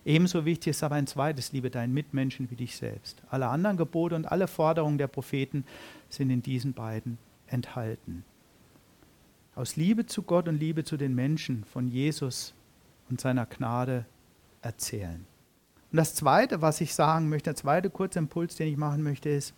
Ebenso 0.04 0.44
wichtig 0.44 0.72
ist 0.72 0.82
aber 0.82 0.96
ein 0.96 1.06
zweites, 1.06 1.52
liebe 1.52 1.70
deinen 1.70 1.94
Mitmenschen 1.94 2.50
wie 2.50 2.56
dich 2.56 2.76
selbst. 2.76 3.22
Alle 3.30 3.48
anderen 3.48 3.78
Gebote 3.78 4.14
und 4.14 4.26
alle 4.26 4.46
Forderungen 4.46 4.98
der 4.98 5.08
Propheten 5.08 5.64
sind 6.10 6.28
in 6.28 6.42
diesen 6.42 6.74
beiden 6.74 7.16
enthalten. 7.46 8.26
Aus 9.54 9.76
Liebe 9.76 10.04
zu 10.04 10.20
Gott 10.20 10.48
und 10.48 10.60
Liebe 10.60 10.84
zu 10.84 10.98
den 10.98 11.14
Menschen 11.14 11.64
von 11.64 11.88
Jesus 11.88 12.52
und 13.08 13.22
seiner 13.22 13.46
Gnade 13.46 14.04
erzählen. 14.60 15.24
Und 15.96 16.00
das 16.00 16.14
Zweite, 16.14 16.60
was 16.60 16.82
ich 16.82 16.92
sagen 16.94 17.30
möchte, 17.30 17.44
der 17.44 17.56
zweite 17.56 17.88
kurze 17.88 18.18
Impuls, 18.18 18.54
den 18.54 18.68
ich 18.68 18.76
machen 18.76 19.02
möchte, 19.02 19.30
ist, 19.30 19.54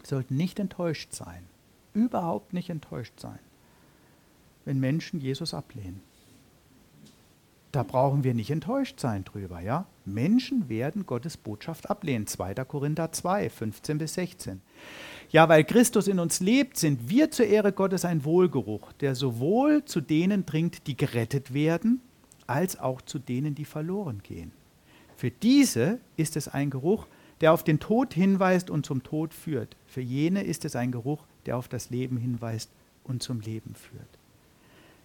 wir 0.00 0.08
sollten 0.08 0.36
nicht 0.36 0.58
enttäuscht 0.58 1.12
sein, 1.12 1.44
überhaupt 1.94 2.52
nicht 2.52 2.68
enttäuscht 2.68 3.20
sein, 3.20 3.38
wenn 4.64 4.80
Menschen 4.80 5.20
Jesus 5.20 5.54
ablehnen. 5.54 6.02
Da 7.70 7.84
brauchen 7.84 8.24
wir 8.24 8.34
nicht 8.34 8.50
enttäuscht 8.50 8.98
sein 8.98 9.22
drüber, 9.22 9.60
ja? 9.60 9.86
Menschen 10.04 10.68
werden 10.68 11.06
Gottes 11.06 11.36
Botschaft 11.36 11.88
ablehnen. 11.88 12.26
2. 12.26 12.54
Korinther 12.54 13.12
2, 13.12 13.48
15 13.48 13.98
bis 13.98 14.14
16. 14.14 14.60
Ja, 15.30 15.48
weil 15.48 15.62
Christus 15.62 16.08
in 16.08 16.18
uns 16.18 16.40
lebt, 16.40 16.76
sind 16.76 17.08
wir 17.08 17.30
zur 17.30 17.46
Ehre 17.46 17.70
Gottes 17.70 18.04
ein 18.04 18.24
Wohlgeruch, 18.24 18.92
der 18.94 19.14
sowohl 19.14 19.84
zu 19.84 20.00
denen 20.00 20.44
dringt, 20.44 20.88
die 20.88 20.96
gerettet 20.96 21.54
werden, 21.54 22.00
als 22.48 22.80
auch 22.80 23.00
zu 23.00 23.20
denen, 23.20 23.54
die 23.54 23.64
verloren 23.64 24.24
gehen. 24.24 24.57
Für 25.18 25.32
diese 25.32 25.98
ist 26.16 26.36
es 26.36 26.46
ein 26.46 26.70
Geruch, 26.70 27.08
der 27.40 27.52
auf 27.52 27.64
den 27.64 27.80
Tod 27.80 28.14
hinweist 28.14 28.70
und 28.70 28.86
zum 28.86 29.02
Tod 29.02 29.34
führt. 29.34 29.74
Für 29.88 30.00
jene 30.00 30.44
ist 30.44 30.64
es 30.64 30.76
ein 30.76 30.92
Geruch, 30.92 31.24
der 31.44 31.56
auf 31.56 31.66
das 31.66 31.90
Leben 31.90 32.18
hinweist 32.18 32.70
und 33.02 33.20
zum 33.20 33.40
Leben 33.40 33.74
führt. 33.74 34.06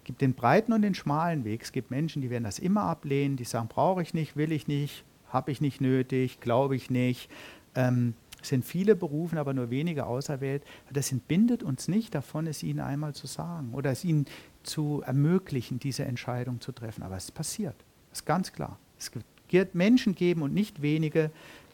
Es 0.02 0.04
gibt 0.04 0.21
den 0.21 0.36
breiten 0.36 0.71
und 0.71 0.84
den 0.84 0.93
schmalen 0.93 1.45
Weg. 1.45 1.63
Es 1.63 1.71
gibt 1.71 1.89
Menschen, 1.89 2.21
die 2.21 2.30
werden 2.30 2.43
das 2.43 2.60
immer 2.60 2.84
ablehnen, 2.84 3.38
die 3.38 3.43
sagen, 3.43 3.69
brauche 3.69 4.04
ich 4.04 4.13
nicht, 4.13 4.38
will 4.38 4.52
ich 4.52 4.67
nicht, 4.67 5.04
habe 5.30 5.49
ich 5.49 5.62
nicht 5.62 5.82
nötig, 5.82 6.39
glaube 6.41 6.76
ich 6.76 6.91
nicht. 6.91 7.28
Ähm, 7.73 8.13
es 8.39 8.49
sind 8.49 8.65
viele 8.65 8.95
berufen, 8.95 9.39
aber 9.39 9.56
nur 9.56 9.71
wenige 9.71 10.06
auserwählt. 10.06 10.62
Das 10.91 11.12
entbindet 11.12 11.63
uns 11.63 11.88
nicht 11.88 12.13
davon, 12.13 12.45
es 12.45 12.62
ihnen 12.62 12.82
einmal 12.82 13.15
zu 13.15 13.26
sagen 13.26 13.73
oder 13.73 13.89
es 13.89 14.06
ihnen 14.06 14.28
zu 14.62 15.02
ermöglichen, 15.04 15.80
diese 15.80 16.06
Entscheidung 16.06 16.62
zu 16.62 16.71
treffen. 16.71 17.02
Aber 17.02 17.17
es 17.17 17.32
passiert. 17.32 17.78
Das 18.12 18.19
ist 18.19 18.26
ganz 18.28 18.54
klar. 18.54 18.78
Es 18.99 19.10
gibt 19.10 19.26
Menschen 19.73 20.15
geben 20.15 20.41
und 20.41 20.53
nicht 20.53 20.82
wenige, 20.82 21.32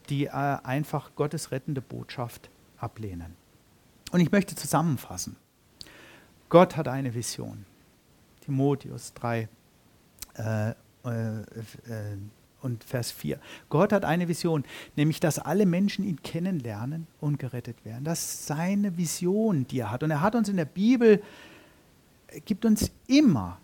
die 0.08 0.26
äh, 0.26 0.30
einfach 0.30 1.14
Gottes 1.14 1.50
rettende 1.50 1.80
Botschaft 1.80 2.50
ablehnen. 2.78 3.36
Und 4.10 4.20
ich 4.20 4.32
möchte 4.32 4.54
zusammenfassen. 4.54 5.36
Gott 6.48 6.76
hat 6.76 6.88
eine 6.88 7.14
Vision. 7.14 7.64
Timotheus 8.40 9.14
3 9.14 9.48
äh, 10.36 10.70
äh, 10.70 10.72
äh, 11.04 11.44
und 12.62 12.84
Vers 12.84 13.10
4. 13.12 13.38
Gott 13.68 13.92
hat 13.92 14.04
eine 14.04 14.28
Vision, 14.28 14.64
nämlich 14.96 15.20
dass 15.20 15.38
alle 15.38 15.64
Menschen 15.64 16.04
ihn 16.04 16.20
kennenlernen 16.22 17.06
und 17.20 17.38
gerettet 17.38 17.84
werden. 17.84 18.04
Das 18.04 18.20
ist 18.20 18.46
seine 18.46 18.96
Vision, 18.98 19.66
die 19.66 19.78
er 19.78 19.90
hat. 19.90 20.02
Und 20.02 20.10
er 20.10 20.20
hat 20.20 20.34
uns 20.34 20.48
in 20.48 20.56
der 20.56 20.66
Bibel, 20.66 21.22
gibt 22.44 22.64
uns 22.64 22.90
immer 23.06 23.58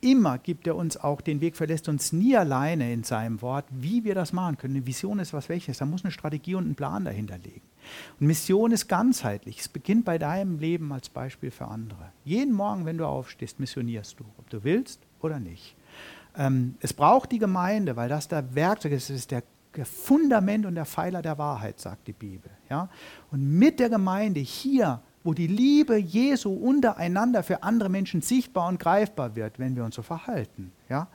Immer 0.00 0.38
gibt 0.38 0.66
er 0.66 0.76
uns 0.76 0.96
auch 0.96 1.20
den 1.20 1.40
Weg, 1.40 1.56
verlässt 1.56 1.88
uns 1.88 2.12
nie 2.12 2.36
alleine 2.36 2.92
in 2.92 3.02
seinem 3.02 3.42
Wort, 3.42 3.64
wie 3.70 4.04
wir 4.04 4.14
das 4.14 4.32
machen 4.32 4.56
können. 4.56 4.76
Eine 4.76 4.86
Vision 4.86 5.18
ist 5.18 5.32
was 5.32 5.48
welches. 5.48 5.78
Da 5.78 5.86
muss 5.86 6.04
eine 6.04 6.12
Strategie 6.12 6.54
und 6.54 6.68
ein 6.68 6.74
Plan 6.76 7.04
dahinter 7.04 7.36
liegen. 7.38 7.62
Und 8.20 8.26
Mission 8.28 8.70
ist 8.70 8.88
ganzheitlich. 8.88 9.58
Es 9.58 9.68
beginnt 9.68 10.04
bei 10.04 10.18
deinem 10.18 10.58
Leben 10.58 10.92
als 10.92 11.08
Beispiel 11.08 11.50
für 11.50 11.66
andere. 11.66 12.12
Jeden 12.24 12.54
Morgen, 12.54 12.84
wenn 12.84 12.98
du 12.98 13.06
aufstehst, 13.06 13.58
missionierst 13.58 14.20
du, 14.20 14.24
ob 14.38 14.48
du 14.50 14.62
willst 14.62 15.00
oder 15.20 15.40
nicht. 15.40 15.74
Ähm, 16.36 16.76
es 16.80 16.92
braucht 16.92 17.32
die 17.32 17.38
Gemeinde, 17.38 17.96
weil 17.96 18.08
das 18.08 18.28
der 18.28 18.54
Werkzeug 18.54 18.92
ist, 18.92 19.10
es 19.10 19.16
ist 19.16 19.30
der 19.32 19.42
Fundament 19.84 20.66
und 20.66 20.74
der 20.74 20.86
Pfeiler 20.86 21.22
der 21.22 21.38
Wahrheit, 21.38 21.78
sagt 21.80 22.06
die 22.06 22.12
Bibel. 22.12 22.50
Ja? 22.70 22.88
Und 23.30 23.58
mit 23.58 23.80
der 23.80 23.90
Gemeinde 23.90 24.40
hier 24.40 25.02
wo 25.28 25.34
die 25.34 25.46
Liebe 25.46 25.98
Jesu 25.98 26.50
untereinander 26.50 27.42
für 27.42 27.62
andere 27.62 27.90
Menschen 27.90 28.22
sichtbar 28.22 28.66
und 28.66 28.80
greifbar 28.80 29.36
wird, 29.36 29.58
wenn 29.58 29.76
wir 29.76 29.84
uns 29.84 29.94
so 29.94 30.00
verhalten. 30.00 30.72
Ja? 30.88 31.08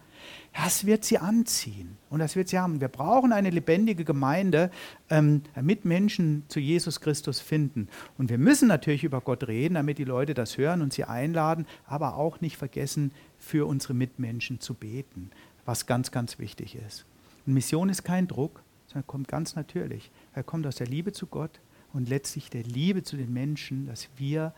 Das 0.53 0.85
wird 0.85 1.03
sie 1.03 1.17
anziehen 1.17 1.97
und 2.11 2.19
das 2.19 2.35
wird 2.35 2.47
sie 2.47 2.59
haben. 2.59 2.79
Wir 2.79 2.89
brauchen 2.89 3.33
eine 3.33 3.49
lebendige 3.49 4.05
Gemeinde, 4.05 4.69
ähm, 5.09 5.41
damit 5.55 5.83
Menschen 5.83 6.43
zu 6.47 6.59
Jesus 6.59 7.01
Christus 7.01 7.39
finden. 7.39 7.87
Und 8.19 8.29
wir 8.29 8.37
müssen 8.37 8.67
natürlich 8.67 9.03
über 9.03 9.19
Gott 9.19 9.47
reden, 9.47 9.73
damit 9.73 9.97
die 9.97 10.03
Leute 10.03 10.35
das 10.35 10.59
hören 10.59 10.83
und 10.83 10.93
sie 10.93 11.05
einladen, 11.05 11.65
aber 11.87 12.15
auch 12.15 12.39
nicht 12.39 12.57
vergessen, 12.57 13.13
für 13.39 13.67
unsere 13.67 13.95
Mitmenschen 13.95 14.59
zu 14.59 14.75
beten, 14.75 15.31
was 15.65 15.87
ganz, 15.87 16.11
ganz 16.11 16.37
wichtig 16.37 16.75
ist. 16.75 17.03
Und 17.47 17.55
Mission 17.55 17.89
ist 17.89 18.03
kein 18.03 18.27
Druck, 18.27 18.61
sondern 18.85 19.07
kommt 19.07 19.27
ganz 19.27 19.55
natürlich. 19.55 20.11
Er 20.35 20.43
kommt 20.43 20.67
aus 20.67 20.75
der 20.75 20.85
Liebe 20.85 21.13
zu 21.13 21.25
Gott, 21.25 21.59
und 21.93 22.09
letztlich 22.09 22.49
der 22.49 22.63
Liebe 22.63 23.03
zu 23.03 23.15
den 23.15 23.31
Menschen, 23.31 23.85
dass 23.87 24.09
wir 24.17 24.53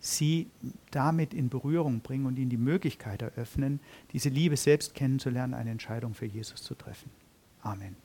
sie 0.00 0.48
damit 0.90 1.32
in 1.32 1.48
Berührung 1.48 2.00
bringen 2.00 2.26
und 2.26 2.38
ihnen 2.38 2.50
die 2.50 2.56
Möglichkeit 2.56 3.22
eröffnen, 3.22 3.80
diese 4.12 4.28
Liebe 4.28 4.56
selbst 4.56 4.94
kennenzulernen, 4.94 5.54
eine 5.54 5.70
Entscheidung 5.70 6.14
für 6.14 6.26
Jesus 6.26 6.62
zu 6.62 6.74
treffen. 6.74 7.10
Amen. 7.62 8.03